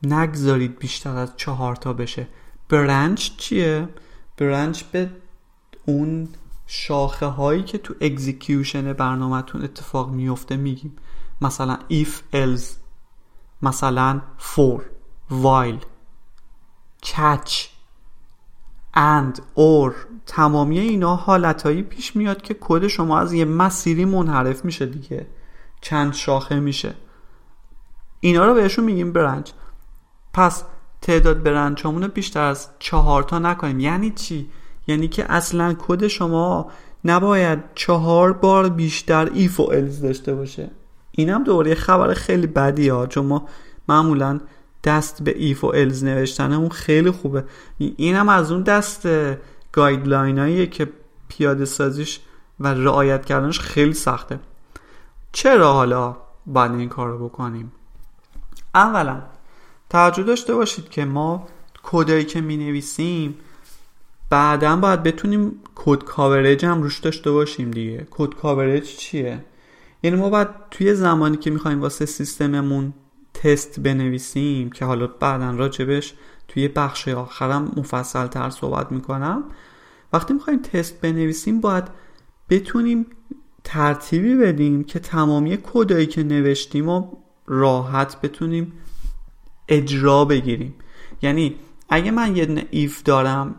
نگذارید 0.04 0.80
بیشتر 0.80 1.18
از 1.18 1.34
چهار 1.38 1.76
تا 1.76 1.94
بشه. 1.94 2.28
برنچ 2.70 3.30
چیه؟ 3.38 3.90
برنچ 4.39 4.84
به 4.84 5.10
اون 5.86 6.29
شاخه 6.67 7.25
هایی 7.25 7.63
که 7.63 7.77
تو 7.77 7.93
اکزیکیوشن 8.01 8.93
برنامهتون 8.93 9.63
اتفاق 9.63 10.10
میفته 10.10 10.58
میگیم. 10.58 10.96
مثلا 11.41 11.79
if 11.89 12.36
else 12.36 12.65
مثلا 13.62 14.22
for 14.39 14.81
while 15.29 15.86
catch 17.05 17.53
and 18.96 19.39
or. 19.58 19.93
تمامی 20.25 20.79
اینا 20.79 21.15
حالتهایی 21.15 21.84
پیش 21.84 22.15
میاد 22.15 22.41
که 22.41 22.58
کد 22.60 22.88
شما 22.88 23.19
از 23.19 23.34
یه 23.34 23.46
مسیری 23.46 24.05
منحرف 24.05 24.65
میشه 24.65 24.86
دیگه. 24.86 25.27
چند 25.81 26.13
شاخه 26.13 26.60
میشه. 26.60 26.96
اینا 28.19 28.46
رو 28.46 28.53
بهشون 28.53 28.86
میگیم 28.86 29.13
branch 29.13 29.51
پس 30.34 30.63
تعداد 31.01 31.44
branch 31.44 31.86
رو 31.86 32.08
بیشتر 32.08 32.41
از 32.41 32.68
چهار 32.79 33.24
تا 33.24 33.39
نکنیم. 33.39 33.79
یعنی 33.79 34.12
چی؟ 34.12 34.50
یعنی 34.88 35.08
که 35.08 35.32
اصلا 35.32 35.75
کد 35.79 36.08
شما 36.08 36.72
نباید 37.06 37.60
چهار 37.75 38.34
بار 38.34 38.70
بیشتر 38.70 39.29
if 39.34 39.60
و 39.60 39.63
else 39.63 40.01
داشته 40.01 40.36
باشه. 40.36 40.70
اینم 41.12 41.44
دوباره 41.44 41.75
خبر 41.75 42.14
خیلی 42.14 42.48
بدی 42.48 42.90
ها 42.90 43.07
چون 43.07 43.25
ما 43.25 43.48
معمولا 43.90 44.40
دست 44.83 45.24
به 45.24 45.38
if 45.38 45.64
و 45.64 45.68
else 45.68 46.03
نوشتنمون 46.03 46.70
خیلی 46.70 47.12
خوبه. 47.12 47.44
اینم 47.77 48.29
از 48.29 48.51
اون 48.51 48.64
دست 48.64 49.07
guideline 49.72 50.40
هاییه 50.40 50.68
که 50.68 50.90
پیاده 51.27 51.66
سازیش 51.66 52.20
و 52.59 52.68
رعایت 52.68 53.25
کردنش 53.25 53.59
خیلی 53.59 53.94
سخته. 53.94 54.40
چرا 55.31 55.74
حالا 55.74 56.18
باید 56.46 56.72
این 56.72 56.90
کار 56.90 57.07
رو 57.07 57.29
بکنیم؟ 57.29 57.72
اولا 58.75 59.22
توجه 59.90 60.24
داشته 60.24 60.56
باشید 60.56 60.90
که 60.90 61.06
ما 61.06 61.48
کدایی 61.84 62.25
که 62.25 62.42
می 62.42 62.58
نویسیم 62.58 63.36
بعدا 64.30 64.75
باید 64.75 65.04
بتونیم 65.04 65.60
کد 65.75 66.04
کاورج 66.04 66.66
هم 66.66 66.82
روش 66.82 67.00
داشته 67.00 67.32
باشیم 67.32 67.72
دیگه. 67.72 68.08
کد 68.12 68.34
کاورج 68.34 68.84
چیه؟ 68.84 69.46
یعنی 70.04 70.18
ما 70.18 70.30
باید 70.30 70.48
توی 70.72 70.96
زمانی 70.96 71.38
که 71.38 71.52
می‌خوایم 71.52 71.82
واسه 71.82 72.06
سیستممون 72.06 72.94
تست 73.34 73.80
بنویسیم 73.80 74.70
که 74.70 74.86
حالا 74.86 75.08
بعدا 75.08 75.52
راجبش 75.52 76.14
توی 76.48 76.68
بخش 76.68 77.08
آخرم 77.08 77.72
مفصل 77.78 78.28
تر 78.28 78.50
صحبت 78.50 78.92
می‌کنم 78.92 79.44
وقتی 80.14 80.34
می‌خوایم 80.34 80.62
تست 80.62 81.02
بنویسیم 81.02 81.62
باید 81.62 81.84
بتونیم 82.50 83.06
ترتیبی 83.64 84.36
بدیم 84.36 84.84
که 84.84 85.00
تمامی 85.00 85.58
کدایی 85.74 86.06
که 86.06 86.24
نوشتیم 86.24 86.90
و 86.90 87.12
راحت 87.48 88.22
بتونیم 88.22 88.74
اجرا 89.70 90.25
بگیریم. 90.25 90.75
یعنی 91.22 91.55
اگه 91.90 92.12
من 92.12 92.36
یه 92.36 92.68
if 92.72 93.03
دارم 93.03 93.55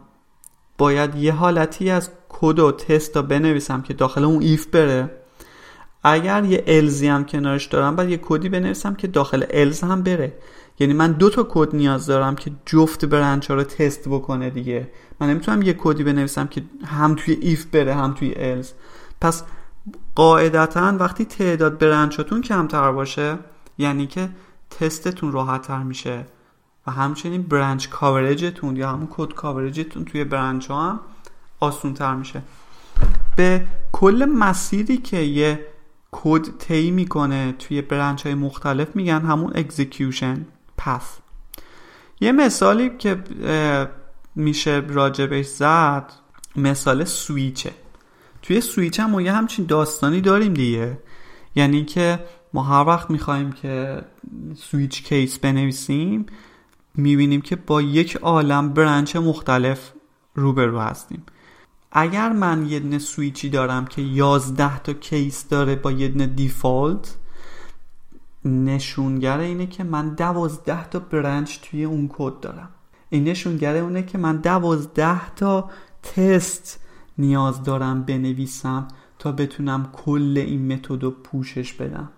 باید 0.78 1.14
یه 1.14 1.32
حالتی 1.32 1.90
از 1.90 2.10
کد 2.28 2.58
و 2.58 2.72
تست 2.72 3.16
رو 3.16 3.22
بنویسم 3.22 3.82
که 3.82 3.94
داخل 3.94 4.24
اون 4.24 4.42
if 4.42 4.66
بره. 4.66 5.10
اگر 6.04 6.44
یه 6.44 6.64
else 6.66 6.98
ی 6.98 7.06
هم 7.08 7.24
کنارش 7.24 7.66
دارم 7.66 7.96
باید 7.96 8.10
یه 8.10 8.20
کدی 8.22 8.48
بنویسم 8.48 8.94
که 8.94 9.06
داخل 9.06 9.44
else 9.50 9.80
هم 9.80 10.02
بره. 10.02 10.32
یعنی 10.78 10.92
من 10.92 11.12
دو 11.12 11.30
تا 11.30 11.46
کد 11.50 11.76
نیاز 11.76 12.06
دارم 12.06 12.36
که 12.36 12.50
جفت 12.66 13.04
branch 13.04 13.50
ها 13.50 13.56
رو 13.56 13.62
تست 13.62 14.08
بکنه 14.08 14.50
دیگه. 14.50 14.88
من 15.20 15.30
نمی‌تونم 15.30 15.62
یه 15.62 15.74
کدی 15.78 16.04
بنویسم 16.04 16.46
که 16.46 16.62
هم 16.84 17.14
توی 17.14 17.38
if 17.40 17.66
بره 17.66 17.94
هم 17.94 18.14
توی 18.14 18.34
else 18.36 18.72
پس 19.20 19.44
قاعدتا 20.14 20.96
وقتی 21.00 21.24
تعداد 21.24 21.78
branch 21.78 22.20
اتون 22.20 22.40
کمتر 22.40 22.92
باشه 22.92 23.38
یعنی 23.78 24.06
که 24.06 24.28
تستتون 24.70 25.32
راحت 25.32 25.62
تر 25.62 25.82
میشه 25.82 26.26
و 26.86 26.90
همچنین 26.90 27.42
branch 27.42 27.88
coverage 27.88 28.52
تون 28.52 28.76
یا 28.76 28.90
همون 28.90 29.08
code 29.10 29.34
coverage 29.34 29.85
تون 29.85 30.04
توی 30.04 30.24
branch 30.24 30.66
ها 30.70 30.90
هم 30.90 31.00
آسون 31.60 31.94
تر 31.94 32.14
میشه. 32.14 32.42
به 33.36 33.66
کل 33.92 34.24
مسیری 34.24 34.96
که 34.96 35.16
یه 35.16 35.66
کد 36.12 36.58
طی 36.58 36.90
می‌کنه 36.90 37.52
توی 37.52 37.82
branch 37.82 38.26
های 38.26 38.34
مختلف 38.34 38.96
میگن 38.96 39.20
همون 39.20 39.52
execution 39.54 40.46
path 40.78 41.04
یه 42.20 42.32
مثالی 42.32 42.90
که 42.98 43.22
میشه 44.34 44.82
راجبش 44.88 45.46
زد 45.46 46.12
مثال 46.56 47.04
سویچه. 47.04 47.72
توی 48.42 48.60
سویچ 48.60 49.00
هم 49.00 49.20
یه 49.20 49.32
همچین 49.32 49.64
داستانی 49.64 50.20
داریم 50.20 50.54
دیگه. 50.54 50.98
یعنی 51.54 51.84
که 51.84 52.20
ما 52.52 52.62
هر 52.62 52.86
وقت 52.86 53.10
می‌خوایم 53.10 53.52
که 53.52 54.02
switch 54.56 55.02
case 55.02 55.38
بنویسیم 55.38 56.26
می‌بینیم 56.94 57.40
که 57.40 57.56
با 57.56 57.82
یک 57.82 58.16
عالم 58.16 58.72
branch 58.72 59.16
مختلف 59.16 59.92
روبرو 60.34 60.80
هستیم. 60.80 61.22
اگر 61.92 62.32
من 62.32 62.66
یه 62.66 62.80
دونه 62.80 62.98
سویچی 62.98 63.50
دارم 63.50 63.84
که 63.84 64.02
11 64.02 64.78
تا 64.78 64.92
کیس 64.92 65.48
داره 65.48 65.76
با 65.76 65.92
یه 65.92 66.08
دونه 66.08 66.26
دیفالت 66.26 67.16
نشونگر 68.44 69.38
اینه 69.38 69.66
که 69.66 69.84
من 69.84 70.14
دوازده 70.14 70.88
تا 70.88 70.98
برنچ 70.98 71.58
توی 71.62 71.84
اون 71.84 72.10
کد 72.12 72.40
دارم. 72.40 72.68
این 73.10 73.24
نشونگر 73.24 73.76
اونه 73.76 74.02
که 74.02 74.18
من 74.18 74.36
دوازده 74.36 75.34
تا 75.34 75.70
تست 76.02 76.80
نیاز 77.18 77.62
دارم 77.62 78.02
بنویسم 78.02 78.88
تا 79.18 79.32
بتونم 79.32 79.90
کل 79.92 80.34
این 80.46 80.72
متد 80.72 81.02
رو 81.02 81.10
پوشش 81.10 81.72
بدم. 81.72 82.08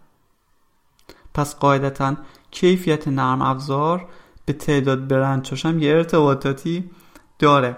پس 1.34 1.56
قاعدتا 1.56 2.16
کیفیت 2.50 3.08
نرم 3.08 3.42
افزار 3.42 4.06
به 4.44 4.52
تعداد 4.52 5.08
برنچاش 5.08 5.66
هم 5.66 5.78
یه 5.78 5.92
ارتباطاتی 5.92 6.90
داره. 7.38 7.76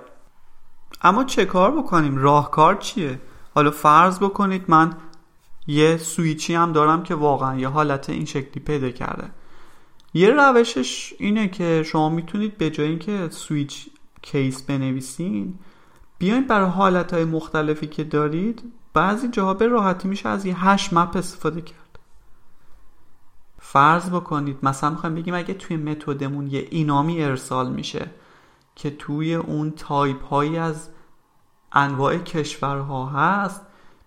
اما 1.03 1.25
چه 1.25 1.45
کار 1.45 1.71
بکنیم؟ 1.71 2.17
راهکار 2.17 2.75
چیه؟ 2.75 3.21
حالا 3.55 3.71
فرض 3.71 4.19
بکنید 4.19 4.65
من 4.69 4.93
یه 5.67 5.97
سویچی 5.97 6.55
هم 6.55 6.73
دارم 6.73 7.03
که 7.03 7.15
واقعا 7.15 7.59
یه 7.59 7.69
حالت 7.69 8.11
این 8.11 8.25
شکلی 8.25 8.65
پیدا 8.65 8.91
کرده. 8.91 9.31
یه 10.15 10.31
روشش 10.31 11.15
اینه 11.19 11.49
که 11.49 11.83
شما 11.83 12.09
می‌تونید 12.09 12.59
به 12.59 12.71
جای 12.71 12.89
اینکه 12.89 13.29
switch 13.31 13.89
case 14.23 14.63
بنویسین 14.63 15.59
بیاین 16.19 16.47
برای 16.47 16.71
حالت 16.71 17.15
های 17.15 17.25
مختلفی 17.25 17.87
که 17.87 18.05
دارید 18.05 18.73
بعضی 18.95 19.29
جاها 19.29 19.55
به 19.55 19.67
راحتی 19.67 20.09
میشه 20.09 20.29
از 20.29 20.47
یه 20.47 20.65
hash 20.65 20.93
map 20.93 21.17
استفاده 21.17 21.61
کرد. 21.61 21.84
فرض 23.75 24.11
بکنید 24.11 24.59
مثلا 24.63 24.91
می‌خوایم 24.91 25.15
بگیم 25.15 25.35
اگه 25.35 25.55
توی 25.55 25.77
method 25.77 26.23
مون 26.23 26.47
یه 26.47 26.69
enum 26.71 27.12
ی 27.12 27.23
ارسال 27.23 27.71
میشه 27.71 28.11
که 28.75 28.91
توی 28.91 29.35
اون 29.35 29.71
تایپ 29.71 30.25
هایی 30.25 30.57
از 30.57 30.89
انواع 31.73 32.19
کشورها 32.19 33.07
هست 33.07 33.61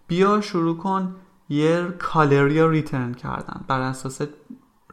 بیا 0.08 0.42
شروع 0.42 0.78
کن 0.78 1.16
یه 1.50 1.88
color 2.00 2.70
ی 2.70 2.75
رو 2.75 2.85
return 2.85 3.14
کردن 3.14 3.66
بر 3.68 3.82
اساس 3.82 4.22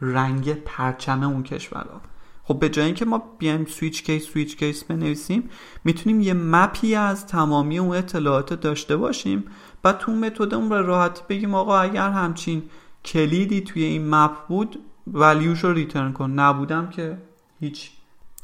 رنگ 0.01 0.55
پرچم 0.55 1.23
اون 1.23 1.43
کشورها. 1.43 2.01
خب 2.45 2.59
به 2.59 2.69
جای 2.69 2.87
اینکه 2.87 3.05
ما 3.05 3.23
بیایم 3.39 3.65
switch 3.65 4.05
case 4.05 4.27
switch 4.27 4.57
case 4.57 4.85
بنویسیم 4.85 5.51
می‌تونیم 5.85 6.21
یه 6.21 6.35
map 6.35 6.80
ی 6.80 6.95
از 6.95 7.27
تمامی 7.27 7.79
اون 7.79 7.97
اطلاعات 7.97 8.55
داشته 8.55 8.97
باشیم 8.97 9.45
بعد 9.83 9.99
تو 9.99 10.13
method 10.13 10.51
مون 10.51 10.71
به 10.71 10.87
راحتی 10.87 11.23
بگیم 11.29 11.55
آقا 11.55 11.79
اگر 11.79 12.11
همچین 12.11 12.63
کلیدی 13.05 13.61
توی 13.61 13.83
این 13.83 14.15
map 14.15 14.47
بود 14.49 14.79
value 15.07 15.48
ش 15.48 15.65
رو 15.65 15.73
return 15.73 16.13
کن. 16.13 16.31
نبودم 16.31 16.89
که 16.89 17.19
هیچ. 17.61 17.91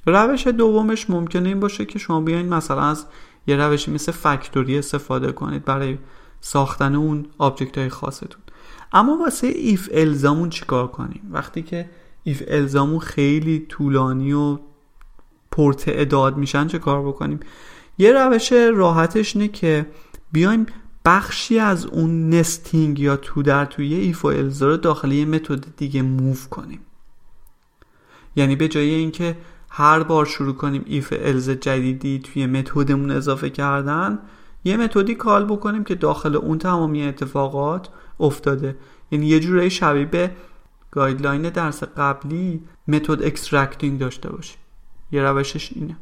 روش 0.07 0.47
دومش 0.47 1.11
ممکنه 1.11 1.49
این 1.49 1.61
باشه 1.61 1.85
که 1.85 1.99
شما 1.99 2.21
بیاین 2.21 2.49
مثلا 2.49 2.83
از 2.83 3.07
یه 3.47 3.57
روشی 3.57 3.91
مثل 3.91 4.13
factory 4.13 4.79
استفاده 4.79 5.33
کنید 5.33 5.65
برای 5.65 5.99
ساختن 6.41 6.95
اون 6.95 7.27
object 7.39 7.79
های 7.79 7.89
خاصتون. 7.89 8.43
اما 8.93 9.17
واسه 9.17 9.47
if 9.47 9.89
else 9.93 10.26
امون 10.26 10.51
چیکار 10.51 10.87
کنیم؟ 10.87 11.29
وقتی 11.31 11.63
که 11.63 11.91
if 12.25 12.43
else 12.49 12.77
امون 12.77 12.99
خیلی 12.99 13.67
طولانی 13.69 14.33
و 14.33 14.59
پرتعداد 15.51 16.37
میشن 16.37 16.67
چه 16.67 16.79
کار 16.79 17.09
بکنیم؟ 17.09 17.41
یه 17.99 18.13
روش 18.13 18.53
راحتش 18.53 19.37
اینه 19.37 19.49
که 19.49 19.87
بیایم 20.33 20.67
بخشی 21.05 21.59
از 21.59 21.87
اون 21.87 22.31
nesting 22.31 22.99
یا 22.99 23.17
تو 23.17 23.43
در 23.43 23.65
توی 23.65 23.95
if 23.95 24.25
و 24.25 24.29
else 24.29 24.61
ا 24.61 24.69
رو 24.69 25.13
یه 25.13 25.25
method 25.25 25.77
دیگه 25.77 26.03
move 26.03 26.37
کنیم. 26.51 26.81
یعنی 28.37 28.57
به 28.57 28.69
جای 28.69 28.91
اینکه 28.91 29.37
هر 29.71 30.03
بار 30.03 30.27
شروع 30.27 30.55
کنیم 30.55 30.83
if 30.87 31.15
else 31.17 31.51
جدیدی 31.51 32.19
توی 32.19 32.47
method 32.47 32.89
مون 32.89 33.11
اضافه 33.11 33.51
کردن 33.51 34.19
یه 34.65 34.77
method 34.77 35.15
ی 35.15 35.21
call 35.21 35.45
بکنیم 35.45 35.85
که 35.85 35.95
داخل 35.95 36.37
اون 36.37 36.59
تمامی 36.59 37.03
اتفاقات 37.03 37.89
افتاده. 38.21 38.77
یعنی 39.11 39.27
یه 39.27 39.41
جورایی 39.41 39.71
شبیه 39.71 40.05
به 40.05 40.31
guideline 40.91 41.43
درس 41.43 41.83
قبلی 41.83 42.63
method 42.89 43.23
extracting 43.23 43.99
داشته 43.99 44.29
باشیم. 44.29 44.59
یه 45.13 45.23
روشش 45.23 45.73
اینه. 45.73 45.97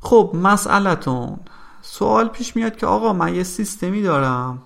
خب 0.00 0.36
مسئلتون. 0.42 1.38
سوال 1.86 2.28
پیش 2.28 2.56
میاد 2.56 2.76
که 2.76 2.86
آقا 2.86 3.12
من 3.12 3.34
یه 3.34 3.42
سیستمی 3.42 4.02
دارم 4.02 4.62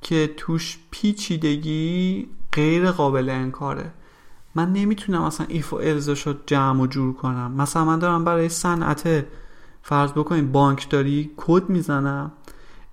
که 0.00 0.34
توش 0.36 0.78
پیچیدگی 0.90 2.28
غیر 2.52 2.90
قابل 2.90 3.30
انکاره. 3.30 3.90
من 4.54 4.72
نمی‌تونم 4.72 5.22
اصلا 5.22 5.46
if 5.48 5.72
و 5.72 5.76
else 5.76 6.09
ش 6.09 6.26
رو 6.26 6.34
جمع 6.46 6.82
و 6.82 6.86
جور 6.86 7.14
کنم. 7.14 7.52
مثلا 7.52 7.84
من 7.84 7.98
دارم 7.98 8.24
برای 8.24 8.48
صنعت 8.48 9.26
فرض 9.82 10.10
بکنیم 10.10 10.52
بانکداری 10.52 11.30
کد 11.36 11.68
می‌زنم. 11.68 12.32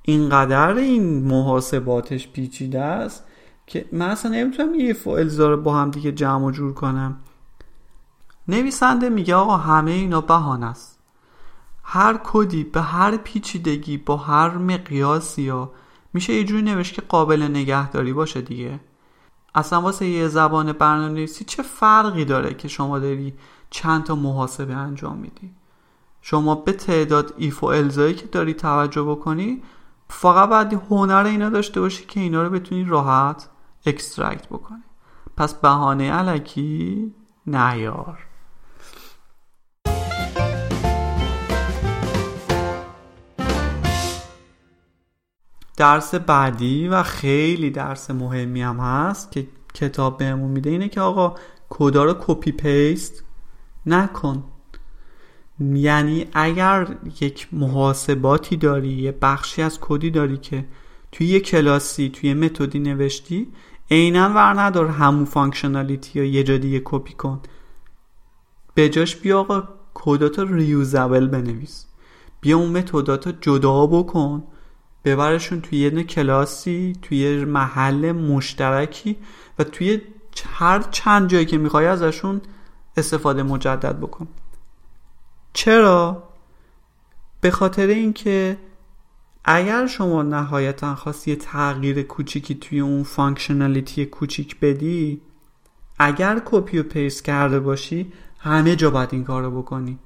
اینقدر 0.02 0.74
این 0.74 1.24
محاسباتش 1.24 2.28
پیچیده 2.28 2.82
است 2.82 3.24
که 3.68 3.86
من 3.92 4.10
اصلا 4.10 4.32
نمی‌تونم 4.32 4.74
if 4.74 5.08
و 5.08 5.18
رو 5.18 5.62
با 5.62 5.76
هم 5.76 5.92
دیگه 5.92 6.12
جمع 6.12 6.46
و 6.46 6.52
جور 6.52 6.74
کنم. 6.74 7.18
نویسنده 8.48 9.10
میگه 9.10 9.36
آقا 9.36 9.58
همه 9.58 9.92
اینا 9.92 10.22
بهانه 10.22 10.66
است. 10.66 10.99
هر 11.92 12.20
کدی 12.24 12.64
به 12.64 12.82
هر 12.82 13.18
پیچیدگی 13.18 13.98
با 13.98 14.18
هر 14.18 14.58
مقیاسی 14.58 15.42
رو 15.42 15.72
میشه 16.14 16.34
یه 16.34 16.44
جوری 16.44 16.62
نوشت 16.62 16.94
که 16.94 17.02
قابل 17.02 17.44
نگهداری 17.44 18.14
باشه 18.14 18.42
دیگه. 18.42 18.80
اصلا 19.56 19.82
واسه 19.82 20.06
یه 20.06 20.28
زبان 20.28 20.72
برنامه‌نویسی 20.72 21.46
چه 21.46 21.64
فرقی 21.64 22.26
داره 22.26 22.54
که 22.54 22.68
شما 22.68 23.00
داری 23.00 23.34
چند 23.70 24.04
تا 24.04 24.16
محاسبه 24.16 24.74
انجام 24.74 25.18
میدی؟ 25.18 25.52
شما 26.22 26.56
به 26.56 26.72
تعداد 26.72 27.34
if 27.38 27.64
و 27.64 27.68
else 27.68 27.98
ایی 27.98 28.14
که 28.14 28.28
داری 28.28 28.54
توجه 28.54 29.04
بکنی 29.04 29.62
فقط 30.10 30.50
باید 30.50 30.82
هنر 30.90 31.26
اینو 31.26 31.50
داشته 31.50 31.82
باشی 31.82 32.06
که 32.06 32.20
اینا 32.20 32.44
رو 32.44 32.50
بتونی 32.50 32.84
راحت 32.84 33.50
extract 33.86 34.48
بکنی. 34.48 34.84
پس 35.38 35.54
بهانه 35.54 36.12
الکی 36.12 37.14
نیار. 37.48 38.29
درس 45.80 46.16
بعدی 46.16 46.88
و 46.88 47.04
خیلی 47.04 47.70
درس 47.70 48.12
مهمی 48.12 48.62
هم 48.62 48.80
هست 48.80 49.32
که 49.32 49.48
کتاب 49.74 50.18
بهمون 50.18 50.52
میده 50.52 50.70
اینه 50.70 50.90
که 50.90 51.02
آقا 51.02 51.36
کدا 51.70 52.04
رو 52.04 52.16
copy 52.20 52.52
paste 52.52 53.24
نکن. 53.86 54.44
یعنی 55.60 56.26
اگر 56.34 56.88
یک 57.22 57.48
محاسباتی 57.52 58.58
داری 58.58 58.90
یه 58.90 59.12
بخشی 59.22 59.62
از 59.62 59.80
کدی 59.82 60.12
داری 60.12 60.38
که 60.38 60.66
توی 61.12 61.28
یه 61.28 61.40
کلاسی 61.40 62.10
توی 62.10 62.34
method 62.34 62.73
ی 62.73 62.80
نوشتی 62.80 63.48
عینا 63.92 64.30
ور 64.30 64.62
ندار 64.62 64.88
همون 64.88 65.26
functionality 65.26 66.20
رو 66.20 66.26
یه 66.26 66.44
جا 66.44 66.58
دیگه 66.58 66.82
کپی 66.86 67.14
کن. 67.14 67.42
به 68.74 68.90
جاش 68.90 69.16
بیا 69.16 69.40
آقا 69.40 69.64
کداتو 69.94 70.46
reusable 70.46 71.28
بنویس. 71.28 71.86
بیا 72.42 72.58
اون 72.58 72.70
method 72.70 73.16
اتو 73.16 73.32
جدا 73.42 73.88
بکن. 73.88 74.44
ببرشون 75.06 75.62
توی 75.62 75.80
یه 75.80 76.04
کلاسی 76.04 76.94
توی 77.02 77.46
محل 77.46 78.12
مشترکی 78.12 79.18
و 79.60 79.64
توی 79.64 80.02
هر 80.46 80.82
چند 80.82 81.30
جایی 81.30 81.46
که 81.46 81.58
می‌خوای 81.58 81.86
ازشون 81.86 82.42
استفاده 82.98 83.44
مجدد 83.44 84.00
بکن. 84.00 84.28
چرا؟ 85.54 86.30
به 87.42 87.52
خاطر 87.52 87.88
اینکه 87.88 88.58
اگر 89.46 89.88
شما 89.88 90.24
نهایتا 90.24 90.96
خواستی 90.96 91.36
تغییر 91.36 92.02
کوچیکی 92.02 92.56
توی 92.56 92.80
اون 92.80 93.04
functionality 93.04 94.06
کوچیک 94.06 94.60
بدی 94.60 95.22
اگر 96.00 96.42
کپی 96.46 96.80
و 96.80 96.84
paste 96.84 97.24
کرده 97.24 97.60
باشی 97.60 98.14
همه 98.40 98.76
جا 98.76 98.90
باید 98.90 99.10
این 99.12 99.24
کار 99.24 99.44
رو 99.44 99.62
بکنی. 99.62 100.00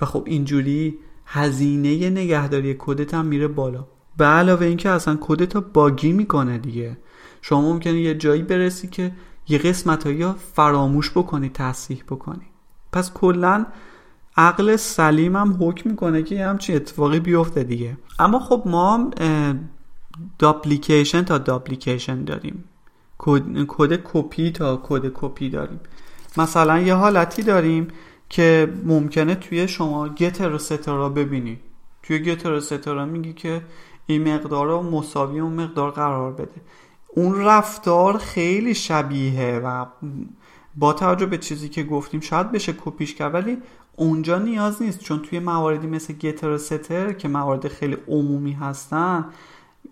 و 0.00 0.06
خب 0.06 0.22
اینجوری 0.26 0.98
هزینه 1.26 2.10
نگهداری 2.10 2.76
کدت 2.78 3.14
هم 3.14 3.26
میره 3.26 3.48
بالا. 3.48 3.86
به 4.16 4.24
علاوه 4.24 4.66
اینکه 4.66 4.90
اصلا 4.90 5.18
کدت 5.20 5.56
باگی 5.56 6.12
می‌کنه 6.12 6.58
دیگه. 6.58 6.96
شما 7.42 7.60
ممکنه 7.60 8.00
یه 8.00 8.14
جایی 8.14 8.42
برسی 8.42 8.88
که 8.88 9.12
یه 9.48 9.58
قسمت 9.58 10.06
ها 10.06 10.36
فراموش 10.54 11.10
بکنی 11.10 11.48
تصحیح 11.48 12.02
بکنی. 12.08 12.46
پس 12.92 13.12
کلا 13.12 13.66
عقل 14.36 14.76
سلیم 14.76 15.36
هم 15.36 15.56
حکم 15.60 15.90
می‌کنه 15.90 16.22
که 16.22 16.34
یه 16.34 16.46
همچین 16.46 16.76
اتفاقی 16.76 17.20
بیفته 17.20 17.64
دیگه. 17.64 17.96
اما 18.18 18.38
خب 18.38 18.62
ما 18.66 19.10
داپلیکیشن 20.38 21.22
تا 21.22 21.38
داپلیکیشن 21.38 22.24
داریم. 22.24 22.64
کد 23.18 24.00
کپی 24.04 24.50
تا 24.50 24.80
کد 24.82 25.10
کپی 25.14 25.50
داریم. 25.50 25.80
مثلا 26.36 26.80
یه 26.80 26.94
حالتی 26.94 27.42
داریم 27.42 27.88
که 28.28 28.72
ممکنه 28.84 29.34
توی 29.34 29.68
شما 29.68 30.08
get 30.08 30.40
رو 30.86 31.10
ببینی. 31.10 31.58
توی 32.02 32.18
get 32.18 32.46
رو 32.86 33.06
میگی 33.06 33.32
که 33.32 33.62
این 34.06 34.34
مقدار 34.34 34.66
رو 34.66 34.82
مساوی 34.82 35.40
اون 35.40 35.52
مقدار 35.52 35.90
قرار 35.90 36.32
بده. 36.32 36.60
اون 37.08 37.44
رفتار 37.44 38.18
خیلی 38.18 38.74
شبیه 38.74 39.60
و 39.64 39.86
با 40.76 40.92
توجه 40.92 41.26
به 41.26 41.38
چیزی 41.38 41.68
که 41.68 41.82
گفتیم 41.82 42.20
شاید 42.20 42.52
بشه 42.52 42.74
کپیش 42.84 43.14
کرد 43.14 43.34
ولی 43.34 43.58
اونجا 43.96 44.38
نیاز 44.38 44.82
نیست. 44.82 45.00
چون 45.00 45.18
توی 45.18 45.38
مواردی 45.38 45.86
مثل 45.86 46.12
getter 46.14 46.56
setter 46.56 47.12
که 47.12 47.28
موارد 47.28 47.68
خیلی 47.68 47.96
عمومی 48.08 48.52
هستن 48.52 49.24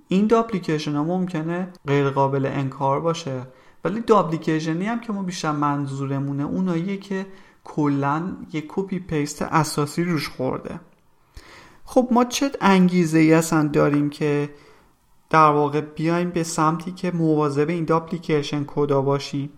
این 0.08 0.26
duplication 0.26 0.94
ها 0.94 1.04
ممکنه 1.04 1.68
غیر 1.86 2.10
قابل 2.10 2.46
انکار 2.46 3.00
باشه. 3.00 3.42
ولی 3.84 4.00
duplication 4.00 4.16
ی 4.16 4.84
هم 4.84 5.00
که 5.00 5.12
ما 5.12 5.22
بیشتر 5.22 5.52
منظورمونه 5.52 6.42
اوناییه 6.42 6.96
که 6.96 7.26
کلا 7.64 8.36
یه 8.52 8.64
copy 8.68 8.98
paste 8.98 9.42
اساسی 9.42 10.04
روش 10.04 10.28
خورده. 10.28 10.80
خب 11.84 12.08
ما 12.10 12.24
چه 12.24 12.50
انگیزه 12.60 13.18
ای 13.18 13.32
اصلا 13.32 13.68
داریم 13.68 14.10
که 14.10 14.50
در 15.30 15.50
واقع 15.50 15.80
بیایم 15.80 16.30
به 16.30 16.42
سمتی 16.42 16.92
که 16.92 17.10
مواظب 17.10 17.68
این 17.68 17.92
duplication 17.92 18.64
کدا 18.64 19.02
باشیم؟ 19.02 19.50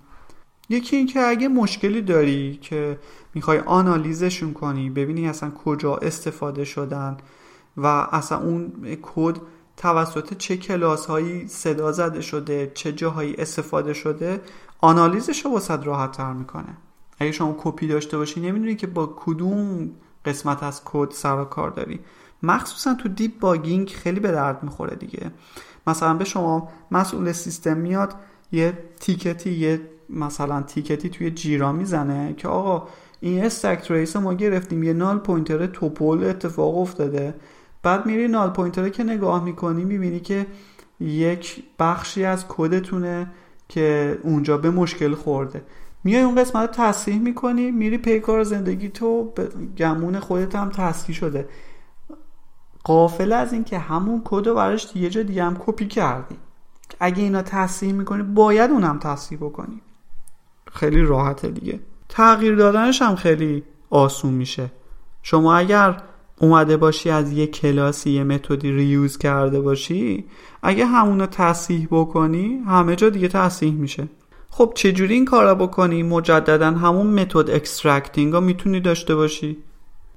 یکی 0.68 0.96
اینکه 0.96 1.20
اگه 1.20 1.48
مشکلی 1.48 2.02
داری 2.02 2.58
که 2.62 2.98
می‌خوای 3.34 3.58
آنالیزشون 3.58 4.52
کنی 4.52 4.90
ببینی 4.90 5.28
اصلا 5.28 5.50
کجا 5.50 5.96
استفاده 5.96 6.64
شدن 6.64 7.16
و 7.76 7.86
اصلا 7.86 8.38
اون 8.38 8.72
کد 9.02 9.36
توسط 9.76 10.34
چه 10.34 10.56
کلاس 10.56 11.06
هایی 11.06 11.48
صدا 11.48 11.92
زده 11.92 12.20
شده 12.20 12.72
چه 12.74 12.92
جاهایی 12.92 13.34
استفاده 13.34 13.92
شده 13.92 14.40
آنالیزش 14.80 15.44
رو 15.44 15.50
واست 15.50 15.82
راحت 15.82 16.12
تر 16.12 16.32
می‌کنه. 16.32 16.76
اگه 17.18 17.32
شما 17.32 17.54
کپی 17.58 17.86
داشته 17.86 18.18
باشی 18.18 18.40
نمی‌دونی 18.40 18.76
که 18.76 18.86
با 18.86 19.14
کدوم 19.16 19.90
قسمت 20.24 20.62
از 20.62 20.82
کد 20.84 21.10
سر 21.10 21.40
و 21.40 21.44
کار 21.44 21.70
داری. 21.70 22.00
مخصوصا 22.42 22.94
تو 22.94 23.08
debugging 23.08 23.88
خیلی 23.88 24.20
به 24.20 24.32
درد 24.32 24.62
می‌خوره 24.62 24.96
دیگه. 24.96 25.30
مثلا 25.86 26.14
به 26.14 26.24
شما 26.24 26.68
مسئول 26.90 27.32
سیستم 27.32 27.76
میاد 27.76 28.14
یه 28.52 28.78
ticket 29.00 29.43
ی 29.43 29.50
یه 29.50 29.80
مثلا 30.10 30.62
ticket 30.62 31.01
ی 31.01 31.08
توی 31.08 31.30
Jira 31.30 31.72
می‌زنه 31.72 32.34
که 32.36 32.48
آقا 32.48 32.88
این 33.20 33.44
stack 33.44 33.80
trace 33.88 34.16
ما 34.16 34.34
گرفتیم 34.34 34.82
یه 34.82 34.92
null 34.92 35.18
pointer 35.18 35.66
توپول 35.66 36.24
اتفاق 36.24 36.78
افتاده. 36.78 37.34
بعد 37.82 38.06
میری 38.06 38.28
null 38.28 38.50
pointer 38.50 38.88
که 38.88 39.04
نگاه 39.04 39.44
می‌کنی 39.44 39.84
می‌بینی 39.84 40.20
که 40.20 40.46
یک 41.00 41.62
بخشی 41.78 42.24
از 42.24 42.44
کدتونه 42.48 43.30
که 43.68 44.18
اونجا 44.22 44.58
به 44.58 44.70
مشکل 44.70 45.14
خورده. 45.14 45.62
میای 46.04 46.22
اون 46.22 46.34
قسمت 46.34 46.68
رو 46.78 46.84
تصحیح 46.84 47.18
می‌کنی 47.18 47.70
میری 47.70 47.98
پی 47.98 48.20
کار 48.20 48.42
زندگی 48.42 48.88
تو 48.88 49.32
به 49.34 49.48
گمون 49.78 50.20
خودت 50.20 50.54
هم 50.56 50.70
تصحیح 50.70 51.16
شده. 51.16 51.48
غافل 52.84 53.32
از 53.32 53.52
اینکه 53.52 53.78
همون 53.78 54.22
کد 54.24 54.46
رو 54.46 54.54
براش 54.54 54.96
یه 54.96 55.10
جا 55.10 55.22
دیگه 55.22 55.44
هم 55.44 55.56
کپی 55.66 55.86
کردی. 55.86 56.36
اگه 57.00 57.22
اینا 57.22 57.42
تصحیح 57.42 57.92
می‌کنی 57.92 58.22
باید 58.22 58.70
اونم 58.70 58.98
تصحیح 58.98 59.38
بکنی. 59.38 59.80
خیلی 60.72 61.02
راحته 61.02 61.48
دیگه. 61.48 61.80
تغییر 62.08 62.56
دادنش 62.56 63.02
هم 63.02 63.14
خیلی 63.14 63.62
آسون 63.90 64.32
میشه. 64.32 64.70
شما 65.22 65.56
اگر 65.56 66.02
اومده 66.40 66.76
باشی 66.76 67.10
از 67.10 67.32
یه 67.32 67.46
کلاسی 67.46 68.10
یه 68.10 68.24
متدی 68.24 68.72
reuse 68.72 69.18
کرده 69.18 69.60
باشی 69.60 70.24
اگه 70.62 70.86
همونو 70.86 71.26
تصحیح 71.26 71.88
بکنی 71.90 72.62
همه 72.66 72.96
جا 72.96 73.10
دیگه 73.10 73.28
تصحیح 73.28 73.72
میشه. 73.72 74.08
خب 74.56 74.72
چجوری 74.74 75.14
این 75.14 75.24
کارا 75.24 75.54
بکنی؟ 75.54 76.02
مجددا 76.02 76.70
همون 76.70 77.06
method 77.06 77.50
extracting 77.50 78.32
رو 78.32 78.40
می‌تونی 78.40 78.80
داشته 78.80 79.14
باشی. 79.14 79.56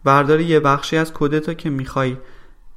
برداری 0.03 0.43
یه 0.43 0.59
بخشی 0.59 0.97
از 0.97 1.13
کدتو 1.13 1.53
که 1.53 1.69
می‌خوای. 1.69 2.17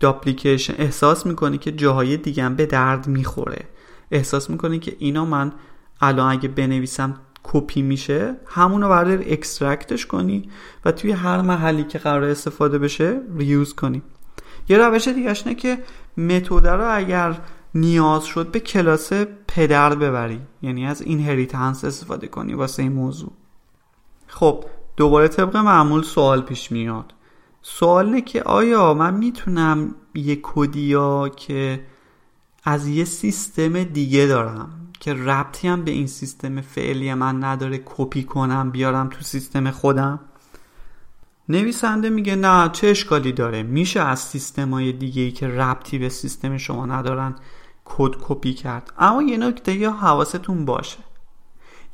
duplication 0.00 0.74
احساس 0.78 1.26
می‌کنی 1.26 1.58
که 1.58 1.72
جاهای 1.72 2.16
دیگه 2.16 2.48
به 2.48 2.66
درد 2.66 3.06
می‌خوره. 3.06 3.64
احساس 4.10 4.50
می‌کنی 4.50 4.78
که 4.78 4.96
اینا 4.98 5.24
من 5.24 5.52
الان 6.00 6.32
اگه 6.32 6.48
بنویسم 6.48 7.16
کپی 7.42 7.82
میشه 7.82 8.36
همونو 8.46 8.88
برداری 8.88 9.32
extract 9.32 9.90
ش 9.90 10.06
کنی 10.06 10.48
و 10.84 10.92
توی 10.92 11.12
هر 11.12 11.40
محلی 11.40 11.84
که 11.84 11.98
قرار 11.98 12.24
استفاده 12.24 12.78
بشه 12.78 13.20
reuse 13.36 13.74
کنی. 13.74 14.02
یه 14.68 14.78
روش 14.78 15.08
دیگه 15.08 15.34
اینه 15.46 15.54
که 15.54 15.78
متد 16.16 16.66
رو 16.66 16.96
اگر 16.96 17.38
نیاز 17.74 18.24
شد 18.24 18.50
به 18.50 18.60
کلاس 18.60 19.12
پدر 19.48 19.94
ببری. 19.94 20.40
یعنی 20.62 20.86
از 20.86 21.02
inheritance 21.02 21.84
استفاده 21.84 22.26
کنی 22.26 22.54
واسه 22.54 22.82
این 22.82 22.92
موضوع. 22.92 23.32
خب 24.26 24.64
دوباره 24.96 25.28
طبق 25.28 25.56
معمول 25.56 26.02
سوال 26.02 26.42
پیش 26.42 26.72
میاد. 26.72 27.14
سوال 27.62 28.20
که 28.20 28.42
آیا 28.42 28.94
من 28.94 29.14
می‌تونم 29.14 29.94
یه 30.14 30.38
کدیا 30.42 31.28
که 31.28 31.84
از 32.64 32.86
یه 32.86 33.04
سیستم 33.04 33.84
دیگه 33.84 34.26
دارم 34.26 34.70
که 35.00 35.14
ربطی 35.14 35.68
هم 35.68 35.84
به 35.84 35.90
این 35.90 36.06
سیستم 36.06 36.60
فعلی 36.60 37.14
من 37.14 37.44
نداره 37.44 37.82
کپی 37.84 38.24
کنم 38.24 38.70
بیارم 38.70 39.08
تو 39.08 39.20
سیستم 39.20 39.70
خودم؟ 39.70 40.20
نویسنده 41.48 42.10
میگه 42.10 42.36
نه 42.36 42.70
چه 42.72 42.86
اشکالی 42.86 43.32
داره؟ 43.32 43.62
میشه 43.62 44.00
از 44.00 44.20
سیستم 44.20 44.70
های 44.70 44.92
دیگه 44.92 45.22
ای 45.22 45.32
که 45.32 45.48
ربطی 45.48 45.98
به 45.98 46.08
سیستم 46.08 46.58
شما 46.58 46.86
ندارن 46.86 47.34
کد 47.96 48.14
کپی 48.20 48.54
کرد. 48.54 48.92
اما 48.98 49.22
یه 49.22 49.36
نکته 49.36 49.74
یا 49.74 49.92
حواستون 49.92 50.64
باشه. 50.64 50.98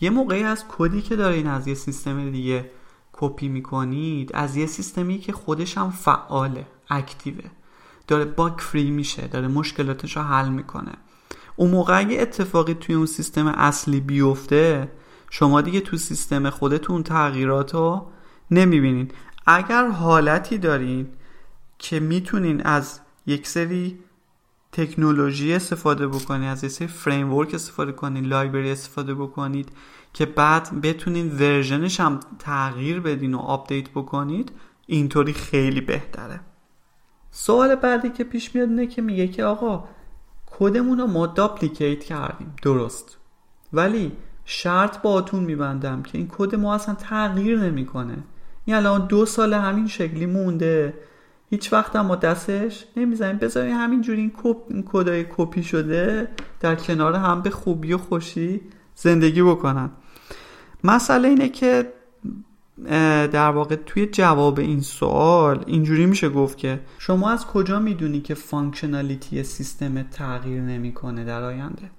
یه 0.00 0.11
موقعی 0.11 0.42
از 0.42 0.64
کدی 0.68 1.02
که 1.02 1.16
دارین 1.16 1.46
از 1.46 1.66
یه 1.68 1.74
سیستم 1.74 2.30
دیگه 2.30 2.70
کپی 3.12 3.48
می‌کنید 3.48 4.30
از 4.35 4.56
یه 4.56 4.66
سیستمی 4.66 5.18
که 5.18 5.32
خودش 5.32 5.78
هم 5.78 5.90
فعاله 5.90 6.66
active 6.90 7.31
ه. 7.31 7.44
داره 8.06 8.24
bug 8.24 8.61
free 8.61 8.90
میشه 8.90 9.26
داره 9.26 9.48
مشکلاتش 9.48 10.16
رو 10.16 10.22
حل 10.22 10.48
می‌کنه. 10.48 10.92
اون 11.56 11.70
موقع 11.70 11.98
اگه 11.98 12.20
اتفاقی 12.20 12.74
توی 12.74 12.94
اون 12.94 13.06
سیستم 13.06 13.46
اصلی 13.46 14.00
بیفته 14.00 14.92
شما 15.30 15.61
دیگه 15.61 15.80
تو 15.80 15.96
سیستم 15.96 16.50
خودتون 16.50 17.02
تغییرات 17.02 17.74
رو 17.74 18.06
نمی‌بینین. 18.50 19.11
اگر 19.46 19.88
حالتی 19.88 20.59
دارین 20.59 21.09
که 21.78 22.00
می‌تونین 22.00 22.62
از 22.62 23.00
یک 23.26 23.46
سری 23.46 23.98
تکنولوژی 24.72 25.52
استفاده 25.52 26.09
بکنید 26.09 26.48
از 26.48 26.64
یک 26.64 26.70
سری 26.70 26.88
فریم 26.88 27.35
استفاده 27.35 27.92
کنید 27.92 28.26
library 28.26 28.70
استفاده 28.70 29.14
بکنید 29.14 29.68
که 30.12 30.26
بعد 30.26 30.81
بتونید 30.81 31.40
version 31.40 31.87
ش 31.87 32.00
هم 32.00 32.20
تغییر 32.38 33.00
بدین 33.00 33.35
و 33.35 33.38
update 33.38 33.90
بکنید 33.90 34.52
اینطوری 34.87 35.33
خیلی 35.33 35.81
بهتره. 35.81 36.40
سوال 37.31 37.74
بعدی 37.74 38.11
که 38.11 38.24
پیش 38.24 38.55
میاد 38.55 38.68
اینه 38.68 38.87
که 38.87 39.02
میگه 39.02 39.29
که 39.29 39.44
آقا 39.44 39.85
کدمون 40.59 40.98
رو 40.98 41.07
ما 41.07 41.26
داپلیکیت 41.26 42.05
کردیم؟ 42.05 42.55
درست. 42.62 43.18
ولی 43.72 44.12
شرط 44.44 45.02
باتون 45.02 45.44
میبندم 45.44 46.02
که 46.02 46.18
این 46.18 46.29
کد 46.38 46.55
ما 46.55 46.74
اصلا 46.74 46.94
تغییر 46.94 47.61
نمی‌کنه. 47.61 48.24
این 48.64 48.76
الان 48.76 49.07
دو 49.07 49.26
سال 49.26 49.55
همین 49.55 49.87
شکلی 49.87 50.26
مونده. 50.26 50.94
هیچ 51.50 51.72
وقت 51.72 51.96
هم 51.96 52.06
ما 52.06 52.16
دستش 52.16 52.85
نمی‌زنیم. 52.96 53.38
بذاریم 53.38 53.76
همینجوری 53.76 54.20
این, 54.20 54.32
کپ، 54.42 54.56
این 54.68 54.85
کدای 54.87 55.26
کپی 55.37 55.62
شده 55.62 56.28
در 56.61 56.74
کنار 56.74 57.14
هم 57.14 57.42
به 57.42 57.50
خوبی 57.50 57.92
و 57.92 57.98
خوشی 57.98 58.61
زندگی 58.94 59.42
بکنن. 59.42 59.90
مسئله 60.85 61.28
اینه 61.28 61.48
که 61.48 61.92
در 63.32 63.50
واقع 63.50 63.76
توی 63.76 64.06
جواب 64.06 64.59
این 64.59 64.80
سوال 64.80 65.64
اینجوری 65.66 66.06
میشه 66.06 66.28
گفت 66.28 66.59
که 66.59 66.80
شما 66.98 67.30
از 67.30 67.46
کجا 67.46 67.78
می‌دونی 67.78 68.20
که 68.20 68.35
functionality 68.35 69.42
سیستم 69.42 70.02
تغییر 70.02 70.62
نمی‌کنه 70.62 71.24
در 71.24 71.42
آینده؟ 71.42 71.90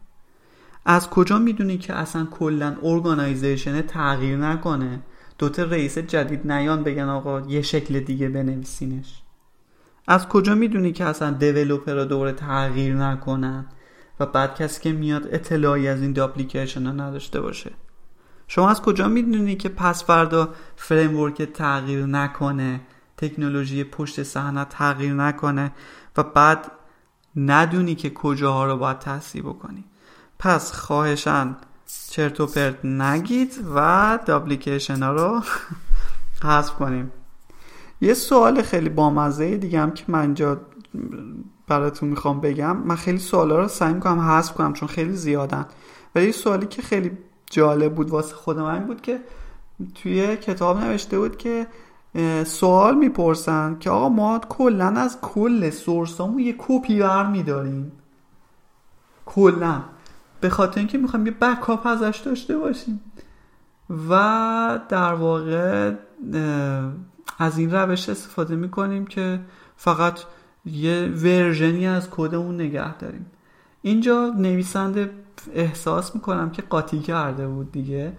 از 0.85 1.09
کجا 1.09 1.39
می‌دونی 1.39 1.77
که 1.77 1.93
اصلا 1.93 2.25
کلا 2.25 2.75
organization 2.83 3.81
تغییر 3.81 4.37
نکنه؟ 4.37 4.99
دوتا 5.37 5.63
رئیس 5.63 5.97
جدید 5.97 6.51
نیان 6.51 6.83
بگن 6.83 7.09
آقا 7.09 7.41
یه 7.41 7.61
شکل 7.61 7.99
دیگه 7.99 8.29
بنویسینش. 8.29 9.21
از 10.07 10.27
کجا 10.27 10.55
می‌دونی 10.55 10.91
که 10.91 11.05
اصلا 11.05 11.31
developer 11.31 12.03
دوره 12.03 12.31
تغییر 12.31 12.95
نکنن؟ 12.95 13.65
و 14.19 14.25
بعد 14.25 14.55
کسی 14.55 14.81
که 14.81 14.91
میاد 14.91 15.27
اطلاعی 15.31 15.87
از 15.87 16.01
این 16.01 16.13
duplication 16.13 16.85
ها 16.85 16.91
نداشته 16.91 17.41
باشه. 17.41 17.71
شما 18.47 18.69
از 18.69 18.81
کجا 18.81 19.07
می‌دونی 19.07 19.55
که 19.55 19.69
پس 19.69 20.03
فردا 20.03 20.49
framework 20.75 21.41
تغییر 21.41 22.05
نکنه 22.05 22.81
تکنولوژی 23.17 23.83
پشت 23.83 24.23
صحنه 24.23 24.65
تغییر 24.65 25.13
نکنه 25.13 25.71
و 26.17 26.23
بعد 26.23 26.71
ندونی 27.35 27.95
که 27.95 28.09
کجاها 28.09 28.65
رو 28.65 28.77
باید 28.77 28.99
تصحیح 28.99 29.43
بکنی؟ 29.43 29.85
پس 30.39 30.71
خواهشاً 30.71 31.55
چرت 32.09 32.39
و 32.39 32.47
پرت 32.47 32.85
نگید 32.85 33.65
و 33.75 34.19
duplication 34.25 35.03
ها 35.03 35.11
رو 35.11 35.41
حذف 36.43 36.73
کنیم. 36.73 37.11
یه 38.01 38.13
سوال 38.13 38.61
خیلی 38.61 38.89
بامزه 38.89 39.57
دیگه 39.57 39.79
هم 39.79 39.91
که 39.91 40.03
من 40.07 40.19
اینجا 40.19 40.61
براتون 41.67 42.09
می‌خوام 42.09 42.41
بگم. 42.41 42.77
من 42.77 42.95
خیلی 42.95 43.17
سوالا 43.17 43.59
رو 43.59 43.67
سعی 43.67 43.93
می‌کنم 43.93 44.19
حذف 44.19 44.53
کنم 44.53 44.73
چون 44.73 44.87
خیلی 44.87 45.13
زیادن. 45.13 45.65
ولی 46.15 46.25
یه 46.25 46.31
سوالی 46.31 46.65
که 46.65 46.81
خیلی 46.81 47.11
جالب 47.49 47.95
بود 47.95 48.09
واسه 48.09 48.35
خود 48.35 48.59
من 48.59 48.79
بود 48.79 49.01
که 49.01 49.19
توی 49.95 50.37
کتاب 50.37 50.79
نوشته 50.79 51.19
بود 51.19 51.37
که 51.37 51.67
سوال 52.45 52.95
می‌پرسن 52.95 53.77
که 53.79 53.89
آقا 53.89 54.09
ما 54.09 54.39
کلا 54.49 54.85
از 54.87 55.21
کل 55.21 55.69
سورسامون 55.69 56.39
یه 56.39 56.55
کپی 56.57 57.03
میداریم 57.31 57.91
کلا. 59.25 59.81
به 60.41 60.49
خاطر 60.49 60.79
اینکه 60.79 60.97
می‌خوایم 60.97 61.25
یه 61.25 61.31
بکاپ 61.31 61.87
ازش 61.87 62.21
داشته 62.25 62.57
باشیم. 62.57 63.01
و 64.09 64.79
در 64.89 65.13
واقع 65.13 65.93
از 67.37 67.57
این 67.57 67.71
روش 67.71 68.09
استفاده 68.09 68.55
می‌کنیم 68.55 69.07
که 69.07 69.39
فقط 69.75 70.19
یه 70.65 71.11
ورژنی 71.23 71.87
از 71.87 72.09
کدمون 72.09 72.55
نگه 72.55 72.97
داریم. 72.97 73.25
اینجا 73.81 74.33
نویسنده 74.37 75.11
احساس 75.53 76.15
می‌کنم 76.15 76.49
که 76.49 76.61
قاطی 76.61 76.99
کرده 76.99 77.47
بود 77.47 77.71
دیگه. 77.71 78.13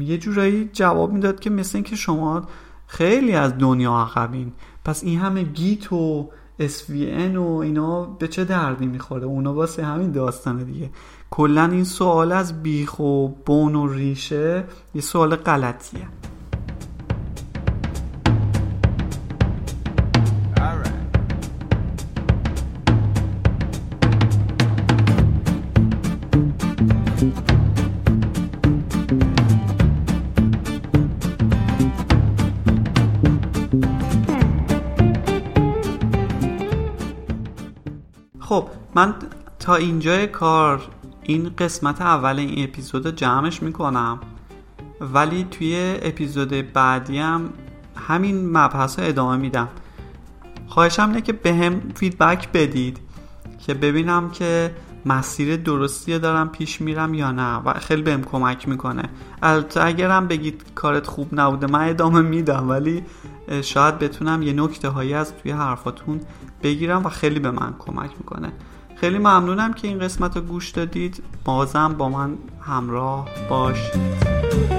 یه 0.00 0.18
جورایی 0.18 0.70
جواب 0.72 1.12
می‌داد 1.12 1.40
که 1.40 1.50
مثل 1.50 1.76
اینکه 1.78 1.96
شما 1.96 2.42
خیلی 2.86 3.32
از 3.32 3.58
دنیا 3.58 3.92
عقبین. 3.92 4.52
پس 4.84 5.04
این 5.04 5.18
همه 5.18 5.42
گیت 5.42 5.92
و 5.92 6.30
SVN 6.60 7.36
و 7.36 7.56
اینا 7.56 8.04
به 8.04 8.28
چه 8.28 8.44
دردی 8.44 8.86
می‌خوره؟ 8.86 9.24
اونا 9.24 9.54
واسه 9.54 9.84
همین 9.84 10.12
داستانه 10.12 10.64
دیگه. 10.64 10.90
کلا 11.30 11.64
این 11.64 11.84
سوال 11.84 12.32
از 12.32 12.62
بیخ 12.62 12.98
و 12.98 13.28
بون 13.28 13.74
و 13.74 13.88
ریشه 13.88 14.64
یه 14.94 15.00
سوال 15.00 15.36
غلطیه. 15.36 16.08
من 38.96 39.14
تا 39.58 39.74
اینجای 39.74 40.26
کار 40.26 40.82
این 41.22 41.50
قسمت 41.58 42.00
اول 42.00 42.38
این 42.38 42.64
اپیزود 42.64 43.16
جمعش 43.16 43.62
می‌کنم. 43.62 44.20
ولی 45.00 45.46
توی 45.50 45.98
اپیزود 46.02 46.72
بعدی 46.72 47.18
هم 47.18 47.50
همین 47.96 48.50
مبحث 48.50 48.98
رو 48.98 49.04
ادامه 49.08 49.36
میدم. 49.36 49.68
خواهشم 50.66 51.08
اینه 51.08 51.20
که 51.20 51.32
به 51.32 51.54
هم 51.54 51.80
فیدبک 51.94 52.52
بدید 52.52 52.98
که 53.66 53.74
ببینم 53.74 54.30
که 54.30 54.74
مسیر 55.06 55.56
درستی 55.56 56.18
دارم 56.18 56.48
پیش 56.48 56.80
میرم 56.80 57.14
یا 57.14 57.32
نه 57.32 57.56
و 57.56 57.74
خیلی 57.74 58.02
بهم 58.02 58.22
کمک 58.22 58.68
می‌کنه. 58.68 59.02
البته 59.42 59.84
اگرم 59.84 60.28
بگید 60.28 60.62
کارت 60.74 61.06
خوب 61.06 61.28
نبوده 61.40 61.66
من 61.66 61.88
ادامه 61.88 62.20
میدم 62.20 62.68
ولی 62.68 63.02
شاید 63.62 63.98
بتونم 63.98 64.42
یه 64.42 64.52
نکته 64.52 64.88
هایی 64.88 65.14
از 65.14 65.32
توی 65.36 65.52
حرفاتون 65.52 66.20
بگیرم 66.62 67.06
و 67.06 67.08
خیلی 67.08 67.40
به 67.40 67.50
من 67.50 67.74
کمک 67.78 68.10
می‌کنه. 68.18 68.52
خیلی 68.96 69.18
ممنونم 69.18 69.72
که 69.72 69.88
این 69.88 69.98
قسمت 69.98 70.36
رو 70.36 70.42
گوش 70.42 70.70
دادید. 70.70 71.22
بازم 71.44 71.94
با 71.94 72.08
من 72.08 72.38
همراه 72.60 73.28
باشید. 73.48 74.75